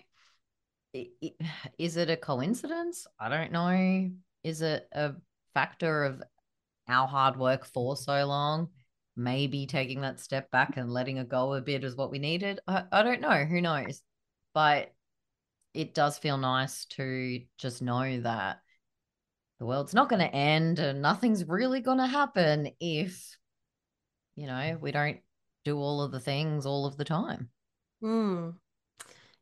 It, 0.95 1.09
it, 1.23 1.33
is 1.79 1.97
it 1.97 2.11
a 2.11 2.19
coincidence? 2.19 3.07
I 3.19 3.31
don't 3.31 3.51
know. 3.51 4.11
Is 4.45 4.61
it 4.61 4.87
a 4.93 5.15
factor 5.55 6.05
of 6.05 6.23
our 6.87 7.09
hard 7.09 7.39
work 7.39 7.65
for 7.65 7.97
so 7.97 8.27
long 8.27 8.69
maybe 9.17 9.67
taking 9.67 10.01
that 10.01 10.21
step 10.21 10.51
back 10.51 10.77
and 10.77 10.91
letting 10.91 11.19
it 11.19 11.29
go 11.29 11.55
a 11.55 11.61
bit 11.61 11.85
is 11.85 11.97
what 11.97 12.11
we 12.11 12.19
needed. 12.19 12.61
I, 12.67 12.85
I 12.91 13.03
don't 13.03 13.21
know. 13.21 13.45
Who 13.45 13.61
knows? 13.61 14.03
But 14.55 14.93
it 15.75 15.95
does 15.95 16.19
feel 16.19 16.39
nice 16.39 16.85
to 16.87 17.41
just 17.59 17.83
know 17.83 18.21
that 18.21 18.61
the 19.59 19.67
world's 19.67 19.95
not 19.95 20.09
going 20.09 20.21
to 20.21 20.35
end 20.35 20.79
and 20.79 21.01
nothing's 21.01 21.47
really 21.47 21.81
going 21.81 21.99
to 21.99 22.07
happen 22.07 22.71
if, 22.81 23.37
you 24.35 24.47
know, 24.47 24.77
we 24.81 24.93
don't 24.93 25.19
do 25.65 25.79
all 25.79 26.03
of 26.03 26.13
the 26.13 26.21
things 26.21 26.67
all 26.67 26.87
of 26.87 26.97
the 26.97 27.05
time. 27.05 27.49
Mm. 28.03 28.55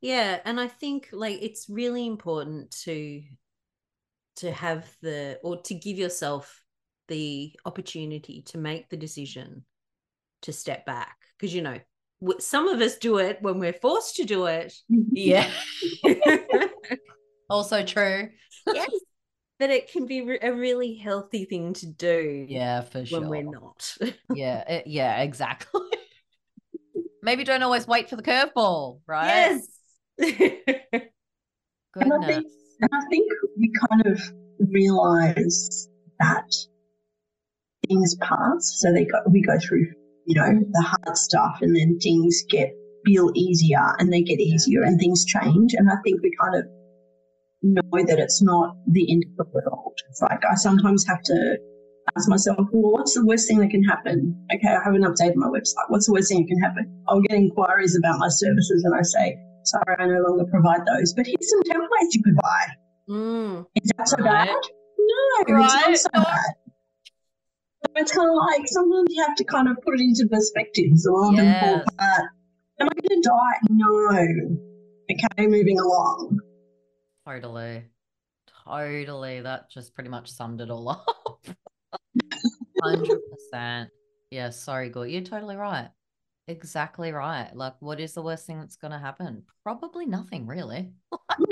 Yeah. 0.01 0.41
And 0.45 0.61
I 0.61 0.69
think 0.69 1.09
like 1.13 1.39
it's 1.43 1.69
really 1.69 2.07
important 2.07 2.71
to 2.83 3.23
to 4.37 4.53
have 4.53 4.87
the 5.03 5.39
or 5.43 5.61
to 5.63 5.75
give 5.75 5.99
yourself 5.99 6.63
the 7.11 7.55
opportunity 7.67 8.41
to 8.47 8.57
make 8.57 8.89
the 8.89 8.97
decision 8.97 9.67
to 10.43 10.53
step 10.55 10.87
back. 10.87 11.17
Because 11.39 11.55
you 11.55 11.61
know 11.61 11.79
some 12.39 12.69
of 12.69 12.81
us 12.81 12.97
do 12.99 13.19
it 13.19 13.39
when 13.41 13.59
we're 13.59 13.73
forced 13.75 14.17
to 14.17 14.25
do 14.25 14.47
it. 14.47 14.73
Yeah. 15.13 15.51
Also 17.51 17.85
true. 17.85 18.29
Yes. 18.73 18.89
But 19.59 19.71
it 19.71 19.91
can 19.91 20.07
be 20.07 20.39
a 20.41 20.55
really 20.55 20.95
healthy 20.95 21.47
thing 21.47 21.73
to 21.75 21.87
do 21.87 22.47
yeah 22.49 22.83
for 22.83 23.05
sure 23.05 23.21
when 23.21 23.29
we're 23.29 23.43
not. 23.43 23.97
Yeah 24.33 24.61
it, 24.69 24.87
yeah 24.87 25.21
exactly. 25.23 25.81
Maybe 27.23 27.43
don't 27.43 27.65
always 27.65 27.89
wait 27.89 28.09
for 28.09 28.15
the 28.15 28.23
curveball 28.23 29.01
right? 29.09 29.61
Yes. 30.21 31.11
And 31.97 32.13
I, 32.13 32.25
think, 32.25 32.47
and 32.81 32.91
I 32.93 33.01
think 33.11 33.33
we 33.59 33.73
kind 33.89 34.07
of 34.07 34.23
realize 34.71 35.89
that 36.21 36.55
things 37.91 38.17
pass. 38.21 38.79
So 38.79 38.93
they 38.93 39.05
go, 39.05 39.19
we 39.31 39.43
go 39.43 39.59
through, 39.59 39.87
you 40.27 40.35
know, 40.37 40.49
the 40.71 40.83
hard 40.83 41.17
stuff 41.17 41.59
and 41.61 41.77
then 41.77 41.99
things 41.99 42.43
get 42.49 42.71
feel 43.05 43.31
easier 43.35 43.95
and 43.99 44.13
they 44.13 44.23
get 44.23 44.41
easier 44.41 44.83
and 44.83 44.99
things 44.99 45.25
change. 45.25 45.75
And 45.75 45.91
I 45.91 45.97
think 46.05 46.23
we 46.23 46.31
kind 46.41 46.57
of 46.57 46.65
know 47.63 48.07
that 48.07 48.19
it's 48.19 48.43
not 48.43 48.77
the 48.87 49.11
end 49.11 49.25
of 49.39 49.47
the 49.47 49.53
world. 49.53 49.99
It's 50.09 50.23
like 50.23 50.41
I 50.51 50.55
sometimes 50.55 51.05
have 51.09 51.23
to 51.25 51.59
ask 52.17 52.29
myself, 52.29 52.59
well, 52.73 52.93
what's 52.93 53.15
the 53.15 53.25
worst 53.25 53.49
thing 53.49 53.59
that 53.59 53.71
can 53.71 53.83
happen? 53.85 54.37
Okay, 54.55 54.69
I 54.69 54.83
haven't 54.85 55.03
updated 55.03 55.37
my 55.37 55.49
website. 55.49 55.89
What's 55.89 56.07
the 56.07 56.13
worst 56.13 56.29
thing 56.29 56.43
that 56.43 56.49
can 56.49 56.61
happen? 56.61 57.05
I'll 57.09 57.21
get 57.21 57.37
inquiries 57.37 57.97
about 57.97 58.19
my 58.19 58.29
services 58.29 58.85
and 58.85 58.95
I 58.95 59.03
say, 59.03 59.37
sorry, 59.65 59.97
I 59.99 60.07
no 60.07 60.21
longer 60.29 60.45
provide 60.51 60.87
those, 60.87 61.13
but 61.15 61.27
here's 61.27 61.51
some 61.51 61.63
templates 61.65 62.13
you 62.13 62.23
could 62.23 62.37
buy. 62.37 62.65
Mm, 63.09 63.67
Is 63.83 63.91
that 63.97 64.09
so 64.09 64.17
right. 64.19 64.47
bad? 64.47 64.57
No, 65.49 65.55
right. 65.55 65.89
it's 65.89 66.05
not 66.05 66.15
so 66.15 66.25
bad 66.25 66.60
it's 67.97 68.13
kind 68.13 68.29
of 68.29 68.37
like 68.37 68.67
sometimes 68.67 69.09
you 69.11 69.23
have 69.25 69.37
to 69.37 69.45
kind 69.45 69.69
of 69.69 69.77
put 69.83 69.95
it 69.95 70.01
into 70.01 70.27
perspective. 70.29 70.93
So 70.97 71.17
I'm 71.17 71.35
yes. 71.35 71.43
going 71.43 71.55
to 71.55 71.61
fall 71.61 71.85
apart. 71.95 72.31
Am 72.81 72.89
I 72.89 73.09
going 73.09 73.23
to 73.23 73.29
die? 73.29 73.59
No. 73.71 74.61
Okay, 75.11 75.47
moving 75.47 75.79
along. 75.79 76.39
Totally. 77.27 77.85
totally. 78.65 79.41
That 79.41 79.71
just 79.71 79.95
pretty 79.95 80.11
much 80.11 80.31
summed 80.31 80.61
it 80.61 80.71
all 80.71 80.89
up. 80.89 81.07
Hundred 82.83 83.21
percent. 83.31 83.91
Yeah, 84.31 84.51
sorry, 84.51 84.89
Gort. 84.89 85.11
You're 85.11 85.23
totally 85.23 85.57
right. 85.57 85.91
Exactly 86.49 87.13
right. 87.13 87.55
Like, 87.55 87.75
what 87.81 88.01
is 88.01 88.15
the 88.15 88.23
worst 88.23 88.47
thing 88.47 88.59
that's 88.59 88.77
going 88.77 88.93
to 88.93 88.99
happen? 88.99 89.45
Probably 89.63 90.07
nothing, 90.07 90.47
really. 90.47 90.91